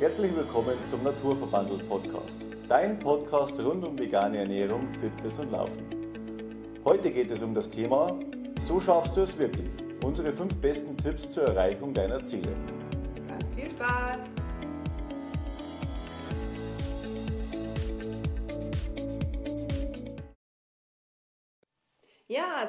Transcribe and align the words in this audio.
Herzlich 0.00 0.34
willkommen 0.34 0.72
zum 0.90 1.04
Naturverbandelt 1.04 1.86
Podcast. 1.86 2.38
Dein 2.70 2.98
Podcast 2.98 3.60
rund 3.60 3.84
um 3.84 3.98
vegane 3.98 4.38
Ernährung, 4.38 4.88
Fitness 4.98 5.38
und 5.38 5.52
Laufen. 5.52 5.84
Heute 6.86 7.10
geht 7.10 7.30
es 7.30 7.42
um 7.42 7.54
das 7.54 7.68
Thema 7.68 8.18
So 8.66 8.80
schaffst 8.80 9.14
du 9.14 9.20
es 9.20 9.36
wirklich. 9.36 9.68
Unsere 10.02 10.32
fünf 10.32 10.56
besten 10.56 10.96
Tipps 10.96 11.28
zur 11.28 11.48
Erreichung 11.48 11.92
deiner 11.92 12.24
Ziele. 12.24 12.50
Ganz 13.28 13.52
viel 13.52 13.70
Spaß! 13.70 14.30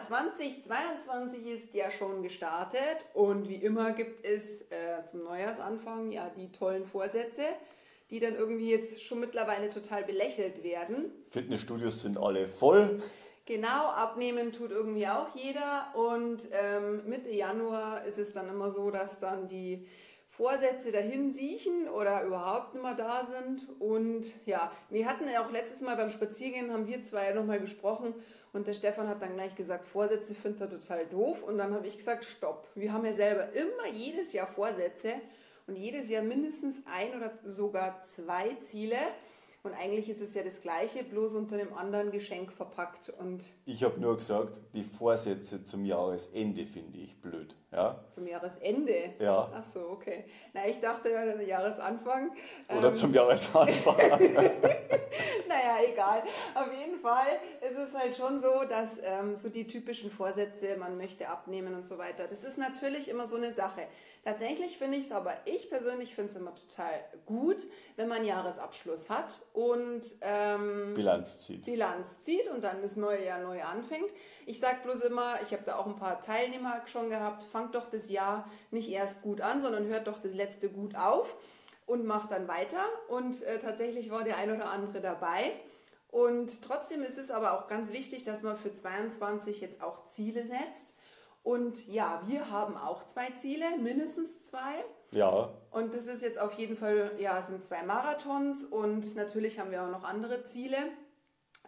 Ja, 0.01 0.07
2022 0.07 1.45
ist 1.45 1.75
ja 1.75 1.91
schon 1.91 2.23
gestartet 2.23 3.05
und 3.13 3.47
wie 3.47 3.55
immer 3.55 3.91
gibt 3.91 4.25
es 4.25 4.61
äh, 4.61 5.05
zum 5.05 5.23
Neujahrsanfang 5.23 6.11
ja 6.11 6.31
die 6.35 6.51
tollen 6.51 6.85
Vorsätze, 6.85 7.43
die 8.09 8.19
dann 8.19 8.35
irgendwie 8.35 8.71
jetzt 8.71 9.03
schon 9.03 9.19
mittlerweile 9.19 9.69
total 9.69 10.03
belächelt 10.03 10.63
werden. 10.63 11.11
Fitnessstudios 11.29 12.01
sind 12.01 12.17
alle 12.17 12.47
voll. 12.47 13.03
Genau, 13.45 13.89
abnehmen 13.89 14.51
tut 14.51 14.71
irgendwie 14.71 15.05
auch 15.05 15.35
jeder 15.35 15.93
und 15.93 16.47
ähm, 16.51 17.07
Mitte 17.07 17.29
Januar 17.29 18.03
ist 18.05 18.17
es 18.17 18.31
dann 18.31 18.49
immer 18.49 18.71
so, 18.71 18.89
dass 18.89 19.19
dann 19.19 19.47
die 19.49 19.85
Vorsätze 20.25 20.91
dahin 20.91 21.31
siechen 21.31 21.87
oder 21.89 22.23
überhaupt 22.23 22.73
nicht 22.73 22.83
mehr 22.83 22.95
da 22.95 23.23
sind. 23.23 23.67
Und 23.79 24.25
ja, 24.47 24.71
wir 24.89 25.05
hatten 25.05 25.25
ja 25.31 25.45
auch 25.45 25.51
letztes 25.51 25.81
Mal 25.81 25.95
beim 25.95 26.09
Spaziergehen, 26.09 26.71
haben 26.71 26.87
wir 26.87 27.03
zwei 27.03 27.33
nochmal 27.33 27.59
gesprochen 27.59 28.15
und 28.53 28.67
der 28.67 28.73
Stefan 28.73 29.07
hat 29.07 29.21
dann 29.21 29.35
gleich 29.35 29.55
gesagt, 29.55 29.85
Vorsätze 29.85 30.35
findet 30.35 30.61
er 30.61 30.69
total 30.69 31.05
doof. 31.05 31.41
Und 31.43 31.57
dann 31.57 31.73
habe 31.73 31.87
ich 31.87 31.97
gesagt, 31.97 32.25
stopp. 32.25 32.67
Wir 32.75 32.91
haben 32.91 33.05
ja 33.05 33.13
selber 33.13 33.51
immer 33.53 33.87
jedes 33.93 34.33
Jahr 34.33 34.47
Vorsätze 34.47 35.13
und 35.67 35.77
jedes 35.77 36.09
Jahr 36.09 36.23
mindestens 36.23 36.81
ein 36.85 37.15
oder 37.15 37.31
sogar 37.45 38.01
zwei 38.01 38.55
Ziele. 38.61 38.97
Und 39.63 39.75
eigentlich 39.75 40.09
ist 40.09 40.21
es 40.21 40.33
ja 40.33 40.41
das 40.41 40.59
Gleiche, 40.59 41.03
bloß 41.03 41.35
unter 41.35 41.55
einem 41.55 41.73
anderen 41.75 42.09
Geschenk 42.09 42.51
verpackt. 42.51 43.09
Und 43.09 43.45
ich 43.65 43.83
habe 43.83 43.99
nur 43.99 44.17
gesagt, 44.17 44.59
die 44.73 44.81
Vorsätze 44.81 45.63
zum 45.63 45.85
Jahresende 45.85 46.65
finde 46.65 46.97
ich 46.97 47.21
blöd. 47.21 47.55
Ja? 47.71 48.03
Zum 48.09 48.25
Jahresende? 48.25 49.13
Ja. 49.19 49.51
Ach 49.53 49.63
so, 49.63 49.81
okay. 49.89 50.25
Na, 50.53 50.61
ich 50.67 50.79
dachte 50.79 51.11
ja, 51.11 51.23
der 51.25 51.43
Jahresanfang. 51.43 52.31
Oder 52.75 52.87
ähm, 52.87 52.95
zum 52.95 53.13
Jahresanfang. 53.13 53.97
naja, 55.47 55.77
egal. 55.87 56.23
Auf 56.55 56.73
jeden 56.73 56.97
Fall 56.97 57.39
ist 57.61 57.77
es 57.77 57.93
halt 57.93 58.15
schon 58.15 58.39
so, 58.39 58.63
dass 58.67 58.99
ähm, 59.03 59.35
so 59.35 59.49
die 59.49 59.67
typischen 59.67 60.09
Vorsätze, 60.09 60.75
man 60.77 60.97
möchte 60.97 61.29
abnehmen 61.29 61.75
und 61.75 61.85
so 61.85 61.99
weiter, 61.99 62.27
das 62.27 62.43
ist 62.43 62.57
natürlich 62.57 63.07
immer 63.07 63.27
so 63.27 63.35
eine 63.35 63.51
Sache. 63.51 63.83
Tatsächlich 64.23 64.77
finde 64.77 64.97
ich 64.97 65.05
es 65.05 65.11
aber, 65.11 65.33
ich 65.45 65.67
persönlich 65.69 66.13
finde 66.13 66.29
es 66.29 66.35
immer 66.35 66.53
total 66.53 66.91
gut, 67.25 67.65
wenn 67.95 68.07
man 68.07 68.23
Jahresabschluss 68.23 69.09
hat 69.09 69.41
und 69.53 70.03
ähm, 70.21 70.93
Bilanz 70.93 71.41
zieht. 71.41 71.65
Bilanz 71.65 72.19
zieht 72.19 72.47
und 72.49 72.63
dann 72.63 72.83
das 72.83 72.97
neue 72.97 73.25
Jahr 73.25 73.39
neu 73.39 73.63
anfängt. 73.63 74.11
Ich 74.45 74.59
sage 74.59 74.77
bloß 74.83 75.01
immer, 75.01 75.39
ich 75.41 75.53
habe 75.53 75.63
da 75.65 75.75
auch 75.75 75.87
ein 75.87 75.95
paar 75.95 76.21
Teilnehmer 76.21 76.83
schon 76.85 77.09
gehabt, 77.09 77.43
fangt 77.43 77.73
doch 77.73 77.89
das 77.89 78.09
Jahr 78.11 78.47
nicht 78.69 78.91
erst 78.91 79.23
gut 79.23 79.41
an, 79.41 79.59
sondern 79.59 79.87
hört 79.87 80.05
doch 80.05 80.19
das 80.19 80.35
letzte 80.35 80.69
gut 80.69 80.95
auf 80.95 81.35
und 81.87 82.05
macht 82.05 82.31
dann 82.31 82.47
weiter. 82.47 82.85
Und 83.07 83.41
äh, 83.41 83.57
tatsächlich 83.57 84.11
war 84.11 84.23
der 84.23 84.37
ein 84.37 84.51
oder 84.51 84.69
andere 84.69 85.01
dabei. 85.01 85.53
Und 86.11 86.61
trotzdem 86.61 87.01
ist 87.01 87.17
es 87.17 87.31
aber 87.31 87.53
auch 87.53 87.67
ganz 87.67 87.91
wichtig, 87.91 88.21
dass 88.21 88.43
man 88.43 88.57
für 88.57 88.71
22 88.71 89.61
jetzt 89.61 89.81
auch 89.81 90.05
Ziele 90.07 90.45
setzt. 90.45 90.93
Und 91.43 91.87
ja, 91.87 92.21
wir 92.27 92.51
haben 92.51 92.77
auch 92.77 93.03
zwei 93.05 93.29
Ziele, 93.31 93.65
mindestens 93.79 94.43
zwei. 94.43 94.83
Ja. 95.11 95.49
Und 95.71 95.93
das 95.93 96.07
ist 96.07 96.21
jetzt 96.21 96.39
auf 96.39 96.53
jeden 96.53 96.75
Fall, 96.75 97.11
ja, 97.19 97.39
es 97.39 97.47
sind 97.47 97.63
zwei 97.63 97.83
Marathons 97.83 98.63
und 98.63 99.15
natürlich 99.15 99.59
haben 99.59 99.71
wir 99.71 99.83
auch 99.83 99.89
noch 99.89 100.03
andere 100.03 100.43
Ziele. 100.45 100.77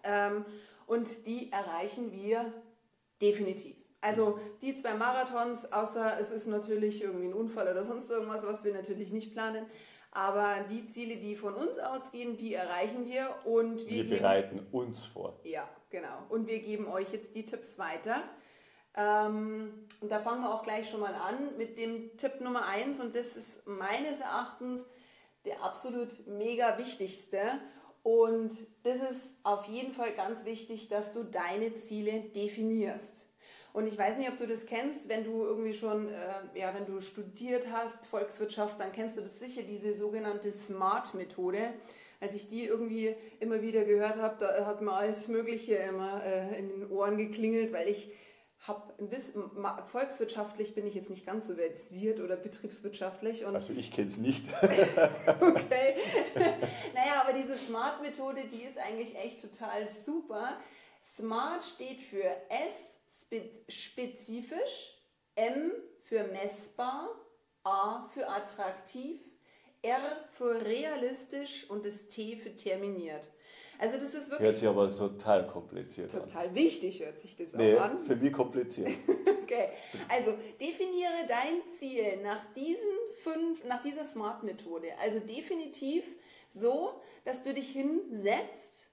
Ähm, 0.04 0.46
und 0.86 1.26
die 1.26 1.52
erreichen 1.52 2.12
wir 2.12 2.54
definitiv. 3.22 3.76
Also 4.02 4.38
die 4.62 4.76
zwei 4.76 4.94
Marathons, 4.94 5.72
außer 5.72 6.20
es 6.20 6.32
ist 6.32 6.48
natürlich 6.48 7.02
irgendwie 7.02 7.28
ein 7.28 7.34
Unfall 7.34 7.70
oder 7.70 7.84
sonst 7.84 8.12
irgendwas, 8.12 8.46
was 8.46 8.64
wir 8.64 8.74
natürlich 8.74 9.12
nicht 9.12 9.32
planen. 9.32 9.66
Aber 10.12 10.58
die 10.70 10.86
Ziele, 10.86 11.16
die 11.16 11.36
von 11.36 11.56
uns 11.56 11.80
ausgehen, 11.80 12.38
die 12.38 12.54
erreichen 12.54 13.08
wir 13.08 13.30
und 13.46 13.88
wir, 13.88 14.08
wir 14.08 14.18
bereiten 14.18 14.68
uns 14.72 15.06
vor. 15.06 15.40
Ja, 15.44 15.68
genau. 15.90 16.18
Und 16.30 16.48
wir 16.48 16.60
geben 16.60 16.88
euch 16.88 17.12
jetzt 17.12 17.34
die 17.34 17.46
Tipps 17.46 17.80
weiter. 17.80 18.22
Ähm, 18.96 19.86
und 20.02 20.12
da 20.12 20.20
fangen 20.20 20.42
wir 20.42 20.54
auch 20.54 20.64
gleich 20.64 20.90
schon 20.90 21.00
mal 21.00 21.16
an 21.16 21.58
mit 21.58 21.78
dem 21.78 22.16
Tipp 22.18 22.42
Nummer 22.42 22.68
eins 22.68 23.00
und 23.00 23.16
das 23.16 23.36
ist 23.36 23.66
meines 23.66 24.20
Erachtens 24.20 24.86
der 25.46 25.64
absolut 25.64 26.26
mega 26.28 26.78
wichtigste. 26.78 27.40
Und 28.02 28.52
das 28.84 28.98
ist 28.98 29.36
auf 29.44 29.66
jeden 29.66 29.94
Fall 29.94 30.14
ganz 30.14 30.46
wichtig, 30.46 30.90
dass 30.90 31.14
du 31.14 31.24
deine 31.24 31.76
Ziele 31.78 32.22
definierst. 32.36 33.26
Und 33.72 33.88
ich 33.88 33.98
weiß 33.98 34.18
nicht, 34.18 34.30
ob 34.30 34.38
du 34.38 34.46
das 34.46 34.66
kennst, 34.66 35.10
wenn 35.10 35.24
du 35.24 35.44
irgendwie 35.44 35.74
schon, 35.74 36.08
äh, 36.08 36.60
ja, 36.60 36.74
wenn 36.76 36.86
du 36.86 37.02
studiert 37.02 37.70
hast, 37.72 38.06
Volkswirtschaft, 38.06 38.80
dann 38.80 38.92
kennst 38.92 39.18
du 39.18 39.22
das 39.22 39.40
sicher, 39.40 39.64
diese 39.64 39.94
sogenannte 39.98 40.52
SMART-Methode. 40.52 41.74
Als 42.20 42.36
ich 42.36 42.48
die 42.48 42.66
irgendwie 42.66 43.16
immer 43.40 43.62
wieder 43.62 43.84
gehört 43.84 44.18
habe, 44.18 44.36
da 44.38 44.66
hat 44.66 44.82
mir 44.82 44.94
alles 44.94 45.28
Mögliche 45.28 45.76
immer 45.76 46.24
äh, 46.24 46.60
in 46.60 46.70
den 46.70 46.92
Ohren 46.92 47.18
geklingelt, 47.18 47.74
weil 47.74 47.88
ich 47.88 48.12
habe 48.64 48.94
volkswirtschaftlich 49.88 50.74
bin 50.74 50.88
ich 50.88 50.96
jetzt 50.96 51.10
nicht 51.10 51.26
ganz 51.26 51.48
so 51.48 51.56
versiert 51.56 52.22
oder 52.22 52.38
betriebswirtschaftlich. 52.38 53.46
Und 53.46 53.56
also 53.56 53.74
ich 53.74 53.92
kenne 53.92 54.08
es 54.08 54.18
nicht. 54.18 54.46
okay. 55.42 55.96
naja, 56.94 57.22
aber 57.24 57.34
diese 57.34 57.58
Smart-Methode, 57.58 58.48
die 58.48 58.64
ist 58.64 58.78
eigentlich 58.78 59.18
echt 59.18 59.42
total 59.42 59.88
super. 59.90 60.58
Smart 61.04 61.66
steht 61.66 62.00
für 62.00 62.24
S 62.50 62.96
spezifisch, 63.68 64.98
M 65.36 65.72
für 66.02 66.24
messbar, 66.26 67.10
A 67.64 68.08
für 68.14 68.30
attraktiv, 68.30 69.20
R 69.82 70.00
für 70.30 70.64
realistisch 70.64 71.70
und 71.70 71.86
das 71.86 72.08
T 72.08 72.38
für 72.38 72.56
terminiert. 72.56 73.28
Also 73.80 73.98
das 73.98 74.14
ist 74.14 74.30
wirklich... 74.30 74.48
Hört 74.48 74.58
sich 74.58 74.68
aber 74.68 74.96
total 74.96 75.48
kompliziert 75.48 76.12
total 76.12 76.24
an. 76.24 76.28
Total 76.28 76.56
wichtig 76.56 77.00
hört 77.04 77.20
sich 77.20 77.36
das 77.36 77.54
nee, 77.54 77.76
auch 77.76 77.82
an. 77.82 78.00
für 78.00 78.16
mich 78.16 78.34
kompliziert. 78.34 78.90
okay, 79.44 79.70
also 80.10 80.34
definiere 80.60 81.26
dein 81.28 81.70
Ziel 81.70 82.22
nach 82.22 82.46
diesen 82.54 82.90
fünf, 83.22 83.64
nach 83.66 83.82
dieser 83.82 84.04
Smart-Methode. 84.04 84.88
Also 85.02 85.20
definitiv 85.20 86.04
so, 86.50 87.02
dass 87.26 87.42
du 87.42 87.54
dich 87.54 87.72
hinsetzt 87.72 88.88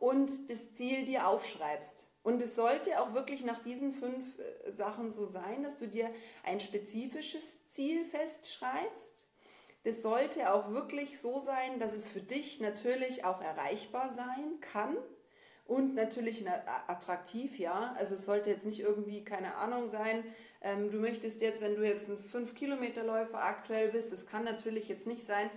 und 0.00 0.50
das 0.50 0.74
Ziel 0.74 1.04
dir 1.04 1.28
aufschreibst. 1.28 2.08
Und 2.22 2.42
es 2.42 2.56
sollte 2.56 3.00
auch 3.00 3.14
wirklich 3.14 3.44
nach 3.44 3.62
diesen 3.62 3.92
fünf 3.92 4.38
äh, 4.38 4.72
Sachen 4.72 5.10
so 5.10 5.26
sein, 5.26 5.62
dass 5.62 5.78
du 5.78 5.88
dir 5.88 6.10
ein 6.44 6.60
spezifisches 6.60 7.66
Ziel 7.66 8.04
festschreibst. 8.04 9.27
Das 9.84 10.02
sollte 10.02 10.52
auch 10.52 10.72
wirklich 10.72 11.18
so 11.18 11.38
sein, 11.38 11.78
dass 11.78 11.94
es 11.94 12.08
für 12.08 12.20
dich 12.20 12.60
natürlich 12.60 13.24
auch 13.24 13.40
erreichbar 13.40 14.10
sein 14.10 14.60
kann 14.60 14.96
und 15.66 15.94
natürlich 15.94 16.44
attraktiv, 16.86 17.58
ja. 17.58 17.94
Also 17.98 18.14
es 18.14 18.24
sollte 18.24 18.50
jetzt 18.50 18.64
nicht 18.64 18.80
irgendwie, 18.80 19.24
keine 19.24 19.54
Ahnung 19.56 19.88
sein, 19.88 20.24
ähm, 20.60 20.90
du 20.90 20.98
möchtest 20.98 21.40
jetzt, 21.40 21.60
wenn 21.62 21.76
du 21.76 21.86
jetzt 21.86 22.08
ein 22.08 22.18
5-Kilometer-Läufer 22.18 23.40
aktuell 23.40 23.90
bist, 23.90 24.12
das 24.12 24.26
kann 24.26 24.44
natürlich 24.44 24.88
jetzt 24.88 25.06
nicht 25.06 25.24
sein, 25.24 25.50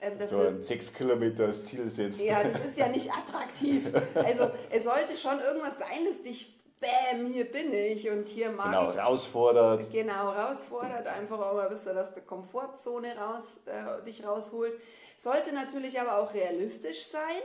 ähm, 0.00 0.16
dass 0.18 0.30
so 0.30 0.42
ein 0.42 0.62
6 0.62 0.94
Kilometer 0.94 1.46
als 1.46 1.66
Ziel 1.66 1.90
setzt. 1.90 2.20
Ja, 2.20 2.42
das 2.42 2.60
ist 2.64 2.78
ja 2.78 2.88
nicht 2.88 3.10
attraktiv. 3.12 3.86
Also 4.14 4.50
es 4.70 4.84
sollte 4.84 5.16
schon 5.16 5.40
irgendwas 5.40 5.78
sein, 5.78 6.04
das 6.06 6.22
dich, 6.22 6.57
bäm, 6.80 7.26
hier 7.26 7.50
bin 7.50 7.72
ich 7.72 8.08
und 8.10 8.28
hier 8.28 8.50
mag 8.50 8.66
genau, 8.66 8.82
ich. 8.82 8.88
Genau, 8.88 9.02
herausfordert. 9.02 9.92
Genau, 9.92 10.34
herausfordert. 10.34 11.06
Einfach 11.06 11.40
auch 11.40 11.54
mal 11.54 11.70
wissen, 11.70 11.94
dass 11.94 12.14
die 12.14 12.20
Komfortzone 12.20 13.16
raus, 13.16 13.60
äh, 13.66 14.02
dich 14.04 14.24
rausholt. 14.24 14.80
Sollte 15.16 15.52
natürlich 15.54 16.00
aber 16.00 16.18
auch 16.18 16.34
realistisch 16.34 17.06
sein 17.06 17.42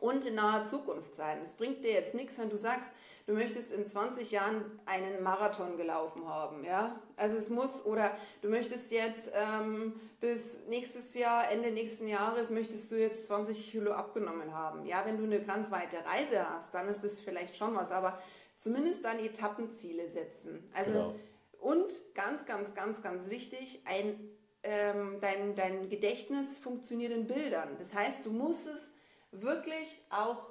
und 0.00 0.24
in 0.24 0.34
naher 0.34 0.64
Zukunft 0.64 1.14
sein. 1.14 1.40
Es 1.42 1.54
bringt 1.54 1.84
dir 1.84 1.92
jetzt 1.92 2.14
nichts, 2.14 2.38
wenn 2.38 2.50
du 2.50 2.56
sagst, 2.56 2.90
du 3.26 3.34
möchtest 3.34 3.72
in 3.72 3.86
20 3.86 4.30
Jahren 4.30 4.80
einen 4.86 5.22
Marathon 5.22 5.76
gelaufen 5.76 6.26
haben. 6.28 6.64
Ja? 6.64 7.00
Also 7.16 7.36
es 7.36 7.48
muss, 7.48 7.84
oder 7.84 8.16
du 8.40 8.48
möchtest 8.48 8.90
jetzt 8.90 9.30
ähm, 9.34 9.94
bis 10.20 10.60
nächstes 10.68 11.14
Jahr, 11.14 11.50
Ende 11.50 11.70
nächsten 11.70 12.08
Jahres, 12.08 12.50
möchtest 12.50 12.90
du 12.90 12.96
jetzt 12.98 13.26
20 13.26 13.70
Kilo 13.70 13.92
abgenommen 13.92 14.54
haben. 14.54 14.86
Ja, 14.86 15.04
wenn 15.04 15.18
du 15.18 15.24
eine 15.24 15.40
ganz 15.40 15.70
weite 15.70 15.98
Reise 16.04 16.48
hast, 16.50 16.74
dann 16.74 16.88
ist 16.88 17.04
das 17.04 17.20
vielleicht 17.20 17.56
schon 17.56 17.74
was, 17.76 17.90
aber 17.92 18.18
zumindest 18.62 19.04
dann 19.04 19.18
Etappenziele 19.18 20.08
setzen. 20.08 20.70
Also 20.72 20.92
genau. 20.92 21.14
und 21.58 21.92
ganz, 22.14 22.46
ganz, 22.46 22.74
ganz, 22.74 23.02
ganz 23.02 23.28
wichtig, 23.28 23.82
ein, 23.84 24.20
ähm, 24.62 25.18
dein, 25.20 25.56
dein 25.56 25.88
Gedächtnis 25.88 26.58
funktioniert 26.58 27.12
in 27.12 27.26
Bildern. 27.26 27.76
Das 27.78 27.92
heißt, 27.92 28.24
du 28.24 28.30
musst 28.30 28.68
es 28.68 28.92
wirklich 29.32 30.00
auch 30.10 30.46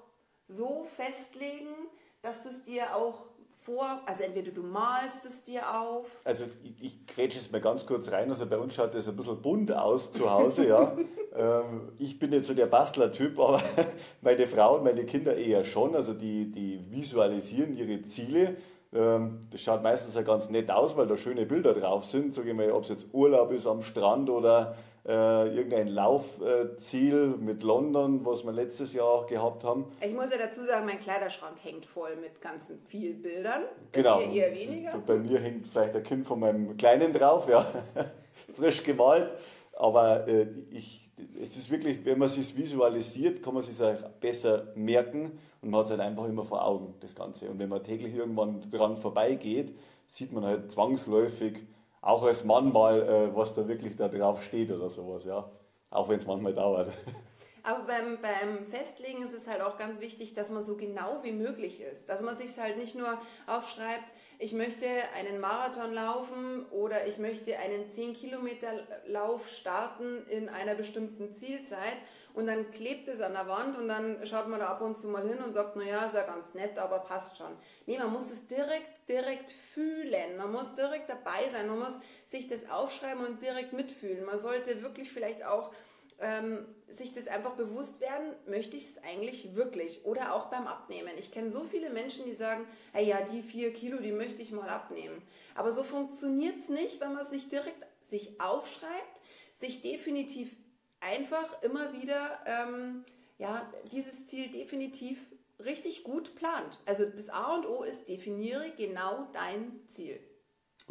so 0.47 0.85
festlegen, 0.97 1.73
dass 2.21 2.43
du 2.43 2.49
es 2.49 2.63
dir 2.63 2.95
auch 2.95 3.27
vor? 3.61 4.01
Also 4.05 4.23
entweder 4.23 4.51
du 4.51 4.63
malst 4.63 5.25
es 5.25 5.43
dir 5.43 5.61
auf. 5.79 6.21
Also 6.23 6.45
ich, 6.63 6.83
ich 6.83 7.07
grätsche 7.07 7.39
es 7.39 7.51
mal 7.51 7.61
ganz 7.61 7.85
kurz 7.85 8.11
rein. 8.11 8.29
Also 8.29 8.45
bei 8.45 8.57
uns 8.57 8.75
schaut 8.75 8.93
das 8.93 9.07
ein 9.07 9.15
bisschen 9.15 9.41
bunt 9.41 9.71
aus 9.71 10.11
zu 10.11 10.29
Hause, 10.29 10.67
ja. 10.67 10.97
ähm, 11.35 11.91
ich 11.97 12.17
bin 12.19 12.31
jetzt 12.33 12.47
so 12.47 12.53
der 12.53 12.65
Bastler-Typ, 12.65 13.39
aber 13.39 13.61
meine 14.21 14.47
Frau 14.47 14.77
und 14.77 14.83
meine 14.83 15.05
Kinder 15.05 15.35
eher 15.35 15.63
schon. 15.63 15.95
Also 15.95 16.13
die, 16.13 16.51
die 16.51 16.85
visualisieren 16.89 17.75
ihre 17.75 18.01
Ziele. 18.01 18.57
Ähm, 18.93 19.47
das 19.49 19.61
schaut 19.61 19.83
meistens 19.83 20.15
ja 20.15 20.21
ganz 20.21 20.49
nett 20.49 20.69
aus, 20.69 20.97
weil 20.97 21.07
da 21.07 21.15
schöne 21.15 21.45
Bilder 21.45 21.73
drauf 21.73 22.05
sind. 22.05 22.33
Sag 22.33 22.45
ich 22.45 22.53
mal, 22.53 22.71
ob 22.71 22.83
es 22.83 22.89
jetzt 22.89 23.13
Urlaub 23.13 23.51
ist 23.51 23.65
am 23.65 23.81
Strand 23.81 24.29
oder 24.29 24.75
äh, 25.07 25.55
irgendein 25.55 25.87
Laufziel 25.87 27.35
mit 27.39 27.63
London, 27.63 28.25
was 28.25 28.43
wir 28.43 28.51
letztes 28.51 28.93
Jahr 28.93 29.07
auch 29.07 29.27
gehabt 29.27 29.63
haben. 29.63 29.85
Ich 30.01 30.13
muss 30.13 30.29
ja 30.31 30.37
dazu 30.37 30.61
sagen, 30.63 30.85
mein 30.85 30.99
Kleiderschrank 30.99 31.55
hängt 31.63 31.85
voll 31.85 32.17
mit 32.17 32.41
ganzen 32.41 32.79
vielen 32.85 33.21
Bildern. 33.21 33.63
Genau. 33.93 34.19
Bei 34.19 34.27
mir 34.27 34.47
eher 34.47 34.55
weniger. 34.55 34.97
Bei 35.05 35.15
mir 35.15 35.39
hängt 35.39 35.67
vielleicht 35.67 35.95
ein 35.95 36.03
Kind 36.03 36.27
von 36.27 36.39
meinem 36.39 36.75
Kleinen 36.77 37.13
drauf, 37.13 37.47
ja, 37.49 37.65
frisch 38.53 38.83
gemalt. 38.83 39.31
Aber 39.73 40.27
äh, 40.27 40.47
ich, 40.69 41.09
es 41.41 41.55
ist 41.55 41.71
wirklich, 41.71 42.03
wenn 42.05 42.19
man 42.19 42.27
es 42.27 42.35
sich 42.35 42.55
visualisiert, 42.55 43.41
kann 43.41 43.53
man 43.53 43.63
es 43.63 43.75
sich 43.75 43.85
auch 43.85 44.09
besser 44.19 44.67
merken 44.75 45.39
und 45.61 45.69
man 45.69 45.79
hat 45.79 45.85
es 45.85 45.91
halt 45.91 46.01
einfach 46.01 46.25
immer 46.25 46.43
vor 46.43 46.65
Augen, 46.65 46.95
das 46.99 47.15
Ganze. 47.15 47.49
Und 47.49 47.59
wenn 47.59 47.69
man 47.69 47.83
täglich 47.83 48.15
irgendwann 48.15 48.61
dran 48.71 48.97
vorbeigeht, 48.97 49.77
sieht 50.07 50.31
man 50.33 50.43
halt 50.43 50.71
zwangsläufig, 50.71 51.59
auch 52.01 52.23
als 52.23 52.43
Mann 52.43 52.71
mal, 52.71 53.01
äh, 53.01 53.35
was 53.35 53.53
da 53.53 53.67
wirklich 53.67 53.95
da 53.95 54.07
drauf 54.07 54.43
steht 54.43 54.71
oder 54.71 54.89
sowas, 54.89 55.25
ja. 55.25 55.49
Auch 55.91 56.09
wenn 56.09 56.17
es 56.17 56.25
manchmal 56.25 56.53
dauert. 56.53 56.89
Aber 57.63 57.83
beim, 57.83 58.17
beim 58.21 58.65
Festlegen 58.65 59.21
ist 59.21 59.33
es 59.33 59.47
halt 59.47 59.61
auch 59.61 59.77
ganz 59.77 59.99
wichtig, 59.99 60.33
dass 60.33 60.49
man 60.49 60.63
so 60.63 60.77
genau 60.77 61.19
wie 61.23 61.31
möglich 61.31 61.81
ist. 61.81 62.09
Dass 62.09 62.23
man 62.23 62.35
sich 62.35 62.57
halt 62.59 62.77
nicht 62.77 62.95
nur 62.95 63.21
aufschreibt, 63.45 64.13
ich 64.39 64.53
möchte 64.53 64.87
einen 65.15 65.39
Marathon 65.39 65.93
laufen 65.93 66.65
oder 66.71 67.05
ich 67.05 67.19
möchte 67.19 67.57
einen 67.59 67.91
10 67.91 68.15
Kilometer 68.15 68.73
Lauf 69.05 69.47
starten 69.47 70.25
in 70.29 70.49
einer 70.49 70.73
bestimmten 70.73 71.31
Zielzeit 71.31 71.97
und 72.33 72.47
dann 72.47 72.71
klebt 72.71 73.07
es 73.07 73.21
an 73.21 73.33
der 73.33 73.47
Wand 73.47 73.77
und 73.77 73.87
dann 73.87 74.25
schaut 74.25 74.47
man 74.47 74.59
da 74.59 74.69
ab 74.69 74.81
und 74.81 74.97
zu 74.97 75.07
mal 75.09 75.27
hin 75.27 75.37
und 75.39 75.53
sagt, 75.53 75.75
naja, 75.75 76.05
ist 76.05 76.15
ja 76.15 76.23
ganz 76.23 76.53
nett, 76.53 76.79
aber 76.79 76.99
passt 76.99 77.37
schon. 77.37 77.55
Nee, 77.85 77.97
man 77.97 78.11
muss 78.11 78.31
es 78.31 78.47
direkt, 78.47 79.07
direkt 79.09 79.51
fühlen. 79.51 80.37
Man 80.37 80.51
muss 80.51 80.73
direkt 80.73 81.09
dabei 81.09 81.49
sein. 81.51 81.67
Man 81.67 81.79
muss 81.79 81.99
sich 82.25 82.47
das 82.47 82.69
aufschreiben 82.69 83.25
und 83.25 83.41
direkt 83.41 83.73
mitfühlen. 83.73 84.25
Man 84.25 84.39
sollte 84.39 84.81
wirklich 84.81 85.11
vielleicht 85.11 85.43
auch 85.43 85.71
ähm, 86.21 86.65
sich 86.87 87.13
das 87.13 87.27
einfach 87.27 87.55
bewusst 87.55 87.99
werden, 87.99 88.33
möchte 88.47 88.77
ich 88.77 88.83
es 88.83 89.03
eigentlich 89.03 89.55
wirklich? 89.55 90.05
Oder 90.05 90.35
auch 90.35 90.45
beim 90.45 90.67
Abnehmen. 90.67 91.11
Ich 91.17 91.31
kenne 91.31 91.51
so 91.51 91.63
viele 91.63 91.89
Menschen, 91.89 92.25
die 92.25 92.33
sagen, 92.33 92.65
hey, 92.93 93.07
ja, 93.07 93.21
die 93.21 93.41
vier 93.41 93.73
Kilo, 93.73 93.97
die 93.97 94.11
möchte 94.11 94.41
ich 94.41 94.51
mal 94.51 94.69
abnehmen. 94.69 95.21
Aber 95.55 95.71
so 95.71 95.83
funktioniert 95.83 96.59
es 96.59 96.69
nicht, 96.69 97.01
wenn 97.01 97.13
man 97.13 97.21
es 97.21 97.31
nicht 97.31 97.51
direkt 97.51 97.85
sich 98.01 98.39
aufschreibt, 98.39 99.21
sich 99.53 99.81
definitiv 99.81 100.55
einfach 100.99 101.61
immer 101.63 101.93
wieder 101.93 102.39
ähm, 102.45 103.03
ja, 103.37 103.71
dieses 103.91 104.27
Ziel 104.27 104.49
definitiv 104.51 105.17
richtig 105.59 106.03
gut 106.03 106.35
plant. 106.35 106.79
Also 106.85 107.05
das 107.05 107.29
A 107.29 107.55
und 107.55 107.65
O 107.65 107.83
ist, 107.83 108.07
definiere 108.07 108.71
genau 108.77 109.27
dein 109.33 109.81
Ziel. 109.87 110.19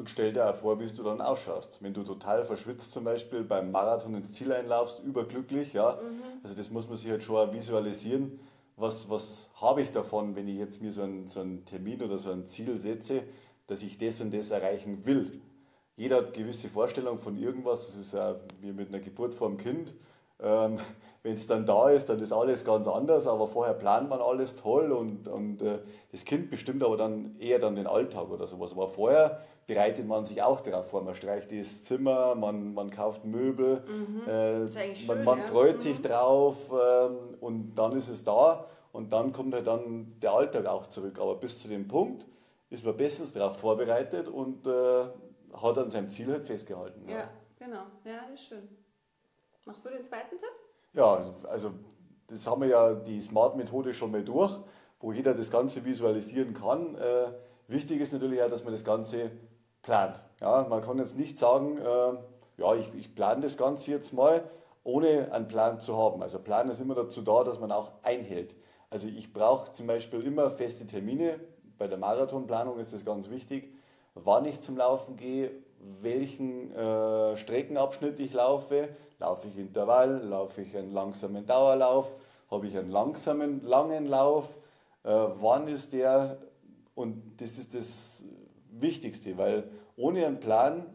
Und 0.00 0.08
stell 0.08 0.32
dir 0.32 0.49
auch 0.49 0.55
vor, 0.55 0.81
wie 0.81 0.87
du 0.87 1.02
dann 1.02 1.20
ausschaust. 1.20 1.82
Wenn 1.82 1.93
du 1.93 2.02
total 2.02 2.43
verschwitzt 2.47 2.93
zum 2.93 3.05
Beispiel 3.05 3.44
beim 3.44 3.70
Marathon 3.70 4.14
ins 4.14 4.32
Ziel 4.32 4.50
einlaufst, 4.50 4.99
überglücklich, 5.05 5.75
ja. 5.75 6.00
Mhm. 6.00 6.23
Also 6.43 6.56
das 6.56 6.70
muss 6.70 6.88
man 6.88 6.97
sich 6.97 7.11
halt 7.11 7.23
schon 7.23 7.52
visualisieren. 7.52 8.41
Was, 8.76 9.11
was 9.11 9.50
habe 9.61 9.82
ich 9.82 9.93
davon, 9.93 10.37
wenn 10.37 10.49
ich 10.49 10.56
jetzt 10.56 10.81
mir 10.81 10.91
so 10.91 11.02
einen, 11.02 11.29
so 11.29 11.41
einen 11.41 11.67
Termin 11.67 12.00
oder 12.00 12.17
so 12.17 12.31
ein 12.31 12.47
Ziel 12.47 12.79
setze, 12.79 13.25
dass 13.67 13.82
ich 13.82 13.99
das 13.99 14.23
und 14.23 14.32
das 14.32 14.50
erreichen 14.50 15.05
will? 15.05 15.43
Jeder 15.97 16.17
hat 16.17 16.32
gewisse 16.32 16.70
Vorstellungen 16.70 17.19
von 17.19 17.37
irgendwas. 17.37 17.88
Das 17.88 17.97
ist 17.97 18.14
ja 18.14 18.37
wie 18.62 18.73
mit 18.73 18.88
einer 18.88 19.00
Geburt 19.00 19.35
vor 19.35 19.49
dem 19.49 19.58
Kind. 19.58 19.93
Ähm, 20.43 20.79
wenn 21.23 21.35
es 21.35 21.47
dann 21.47 21.67
da 21.67 21.91
ist, 21.91 22.08
dann 22.08 22.20
ist 22.20 22.32
alles 22.32 22.64
ganz 22.64 22.88
anders, 22.88 23.26
aber 23.26 23.47
vorher 23.47 23.75
plant 23.75 24.08
man 24.08 24.23
alles 24.23 24.56
toll 24.56 24.93
und, 24.93 25.29
und 25.29 25.61
äh, 25.61 25.81
das 26.11 26.25
Kind 26.25 26.49
bestimmt 26.49 26.82
aber 26.82 26.97
dann 26.97 27.38
eher 27.38 27.58
dann 27.58 27.76
den 27.76 27.87
Alltag 27.87 28.31
oder 28.31 28.47
sowas. 28.47 28.73
Aber 28.73 28.88
vorher 28.88 29.43
bereitet 29.71 30.05
man 30.05 30.25
sich 30.25 30.43
auch 30.43 30.61
darauf 30.61 30.91
vor. 30.91 31.01
Man 31.03 31.15
streicht 31.15 31.53
das 31.53 31.85
Zimmer, 31.85 32.35
man, 32.35 32.75
man 32.75 32.91
kauft 32.91 33.25
Möbel, 33.25 33.85
mhm. 33.87 34.23
äh, 34.27 34.59
man, 34.59 34.73
schön, 34.73 35.25
man 35.25 35.39
ja. 35.39 35.45
freut 35.45 35.77
mhm. 35.77 35.81
sich 35.81 36.03
drauf 36.03 36.57
ähm, 36.73 37.37
und 37.41 37.77
dann 37.77 37.93
ist 37.93 38.09
es 38.09 38.25
da 38.25 38.67
und 38.91 39.13
dann 39.13 39.33
kommt 39.33 39.55
halt 39.55 39.69
dann 39.69 40.19
der 40.21 40.33
Alltag 40.33 40.67
auch 40.67 40.87
zurück. 40.87 41.21
Aber 41.21 41.37
bis 41.37 41.63
zu 41.63 41.69
dem 41.69 41.87
Punkt 41.87 42.27
ist 42.69 42.85
man 42.85 42.97
bestens 42.97 43.33
darauf 43.33 43.59
vorbereitet 43.59 44.27
und 44.27 44.67
äh, 44.67 45.05
hat 45.53 45.79
an 45.79 45.89
seinem 45.89 46.09
Ziel 46.09 46.33
halt 46.33 46.45
festgehalten. 46.45 47.09
Ja, 47.09 47.19
ja, 47.19 47.31
genau. 47.57 47.83
Ja, 48.05 48.23
das 48.29 48.41
ist 48.41 48.49
schön. 48.49 48.69
Machst 49.67 49.85
du 49.85 49.91
den 49.91 50.03
zweiten 50.03 50.37
Tipp? 50.37 50.51
Ja, 50.95 51.33
also 51.49 51.71
das 52.27 52.45
haben 52.45 52.63
wir 52.63 52.69
ja 52.69 52.95
die 52.95 53.23
Smart-Methode 53.23 53.95
schon 53.95 54.11
mal 54.11 54.25
durch, 54.25 54.59
wo 54.99 55.13
jeder 55.13 55.33
das 55.33 55.49
Ganze 55.49 55.85
visualisieren 55.85 56.55
kann. 56.55 56.97
Äh, 56.97 57.29
wichtig 57.69 58.01
ist 58.01 58.13
natürlich 58.13 58.43
auch, 58.43 58.51
dass 58.51 58.65
man 58.65 58.73
das 58.73 58.85
Ganze 58.85 59.31
plant. 59.82 60.23
Ja, 60.41 60.67
man 60.69 60.82
kann 60.82 60.99
jetzt 60.99 61.17
nicht 61.17 61.38
sagen, 61.38 61.79
äh, 61.79 62.61
ja, 62.61 62.75
ich, 62.75 62.93
ich 62.94 63.15
plane 63.15 63.43
das 63.43 63.56
Ganze 63.56 63.91
jetzt 63.91 64.12
mal, 64.12 64.44
ohne 64.85 65.32
einen 65.32 65.49
Plan 65.49 65.81
zu 65.81 65.97
haben. 65.97 66.23
Also 66.23 66.38
Plan 66.38 66.69
ist 66.69 66.81
immer 66.81 66.94
dazu 66.94 67.23
da, 67.23 67.44
dass 67.44 67.61
man 67.61 67.73
auch 67.73 67.91
einhält. 68.03 68.55
Also 68.88 69.09
ich 69.09 69.32
brauche 69.32 69.73
zum 69.73 69.87
Beispiel 69.87 70.23
immer 70.27 70.50
feste 70.50 70.87
Termine. 70.87 71.41
Bei 71.79 71.87
der 71.87 71.99
Marathonplanung 71.99 72.79
ist 72.79 72.93
das 72.93 73.05
ganz 73.05 73.31
wichtig, 73.31 73.73
wann 74.15 74.44
ich 74.44 74.61
zum 74.61 74.77
Laufen 74.77 75.17
gehe, 75.17 75.50
welchen 76.03 76.75
äh, 76.75 77.37
Streckenabschnitt 77.37 78.21
ich 78.21 78.35
laufe, 78.35 78.91
Laufe 79.21 79.49
ich 79.49 79.59
Intervall, 79.59 80.23
laufe 80.25 80.62
ich 80.62 80.75
einen 80.75 80.94
langsamen 80.94 81.44
Dauerlauf, 81.44 82.11
habe 82.50 82.67
ich 82.67 82.76
einen 82.76 82.91
langsamen, 82.91 83.62
langen 83.62 84.06
Lauf, 84.06 84.56
äh, 85.05 85.11
wann 85.11 85.69
ist 85.69 85.93
der? 85.93 86.38
Und 86.94 87.38
das 87.38 87.59
ist 87.59 87.75
das 87.75 88.25
Wichtigste, 88.73 89.37
weil 89.39 89.71
ohne 89.97 90.27
einen 90.27 90.41
Plan 90.41 90.87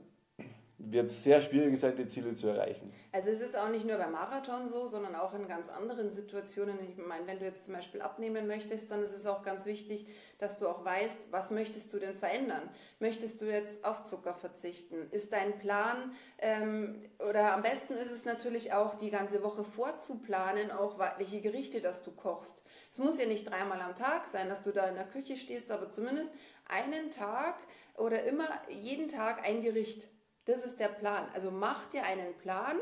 wird 0.78 1.10
es 1.10 1.24
sehr 1.24 1.40
schwierig 1.40 1.80
sein, 1.80 1.96
die 1.96 2.06
Ziele 2.06 2.34
zu 2.34 2.48
erreichen. 2.48 2.92
Also 3.12 3.30
es 3.30 3.40
ist 3.40 3.58
auch 3.58 3.70
nicht 3.70 3.86
nur 3.86 3.98
beim 3.98 4.12
Marathon 4.12 4.68
so, 4.68 4.88
sondern 4.88 5.16
auch 5.16 5.34
in 5.34 5.48
ganz 5.48 5.70
anderen 5.70 6.12
Situationen. 6.12 6.78
Ich 6.82 6.98
meine, 6.98 7.26
wenn 7.28 7.40
du 7.40 7.46
jetzt 7.46 7.64
zum 7.64 7.76
Beispiel 7.76 8.02
abnehmen 8.02 8.46
möchtest, 8.46 8.92
dann 8.92 9.02
ist 9.02 9.16
es 9.16 9.26
auch 9.26 9.42
ganz 9.42 9.66
wichtig, 9.66 10.08
dass 10.38 10.58
du 10.58 10.68
auch 10.68 10.84
weißt, 10.84 11.28
was 11.32 11.50
möchtest 11.50 11.94
du 11.94 12.00
denn 12.00 12.16
verändern? 12.16 12.70
Möchtest 13.00 13.40
du 13.40 13.46
jetzt 13.46 13.86
auf 13.86 14.04
Zucker 14.04 14.34
verzichten? 14.34 15.10
Ist 15.12 15.32
dein 15.32 15.58
Plan, 15.60 16.14
ähm, 16.40 17.02
oder 17.20 17.54
am 17.54 17.62
besten 17.62 17.94
ist 17.94 18.12
es 18.12 18.26
natürlich 18.26 18.74
auch, 18.74 18.96
die 18.96 19.12
ganze 19.12 19.44
Woche 19.44 19.64
vorzuplanen, 19.64 20.72
auch 20.72 21.00
welche 21.18 21.40
Gerichte, 21.40 21.80
das 21.80 22.04
du 22.04 22.12
kochst. 22.12 22.64
Es 22.92 23.00
muss 23.00 23.20
ja 23.20 23.28
nicht 23.28 23.50
dreimal 23.50 23.80
am 23.80 23.96
Tag 23.96 24.28
sein, 24.28 24.50
dass 24.50 24.62
du 24.62 24.72
da 24.72 24.88
in 24.88 24.96
der 24.96 25.08
Küche 25.08 25.38
stehst, 25.38 25.72
aber 25.72 25.90
zumindest 25.90 26.32
einen 26.68 27.12
Tag 27.12 27.56
oder 27.98 28.24
immer 28.24 28.48
jeden 28.70 29.08
Tag 29.08 29.48
ein 29.48 29.62
Gericht. 29.62 30.10
Das 30.46 30.64
ist 30.64 30.80
der 30.80 30.88
Plan. 30.88 31.28
Also 31.34 31.52
mach 31.52 31.90
dir 31.90 32.04
einen 32.04 32.36
Plan 32.38 32.78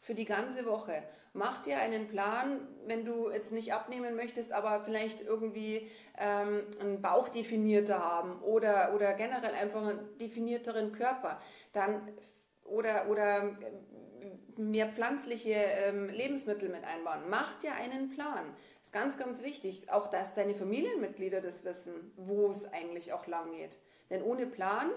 für 0.00 0.14
die 0.14 0.24
ganze 0.24 0.66
Woche. 0.66 1.02
Mach 1.32 1.62
dir 1.62 1.78
einen 1.78 2.06
Plan, 2.08 2.68
wenn 2.86 3.04
du 3.04 3.30
jetzt 3.30 3.50
nicht 3.50 3.72
abnehmen 3.72 4.14
möchtest, 4.14 4.52
aber 4.52 4.84
vielleicht 4.84 5.20
irgendwie 5.20 5.90
ähm, 6.18 6.62
einen 6.80 7.02
Bauch 7.02 7.28
definierter 7.28 7.98
haben 7.98 8.40
oder, 8.42 8.94
oder 8.94 9.14
generell 9.14 9.54
einfach 9.54 9.82
einen 9.82 10.18
definierteren 10.18 10.92
Körper. 10.92 11.40
Dann 11.72 12.12
oder, 12.64 13.08
oder 13.08 13.56
äh, 13.60 14.60
mehr 14.60 14.88
pflanzliche 14.88 15.54
ähm, 15.54 16.08
Lebensmittel 16.08 16.68
mit 16.68 16.84
einbauen. 16.84 17.22
Mach 17.28 17.58
dir 17.58 17.74
einen 17.74 18.10
Plan. 18.10 18.54
Ist 18.82 18.92
ganz, 18.92 19.18
ganz 19.18 19.42
wichtig. 19.42 19.90
Auch, 19.90 20.08
dass 20.08 20.34
deine 20.34 20.54
Familienmitglieder 20.54 21.40
das 21.40 21.64
wissen, 21.64 22.12
wo 22.16 22.50
es 22.50 22.70
eigentlich 22.72 23.12
auch 23.12 23.26
lang 23.26 23.52
geht. 23.52 23.78
Denn 24.10 24.22
ohne 24.22 24.46
Plan, 24.46 24.90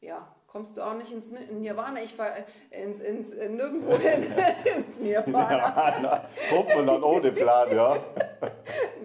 ja, 0.00 0.34
kommst 0.52 0.76
du 0.76 0.82
auch 0.82 0.94
nicht 0.94 1.10
ins 1.10 1.30
Nirvana, 1.30 2.02
ich 2.04 2.14
fahre 2.14 2.44
äh, 2.70 2.84
ins, 2.84 3.00
ins, 3.00 3.32
äh, 3.32 3.48
nirgendwo 3.48 3.96
hin, 3.96 4.26
ins 4.76 4.98
Nirvana. 4.98 5.58
Ja, 6.02 6.28
kommt 6.50 6.76
man 6.76 6.86
dann 6.86 7.02
ohne 7.02 7.32
Plan, 7.32 7.74
ja. 7.74 7.96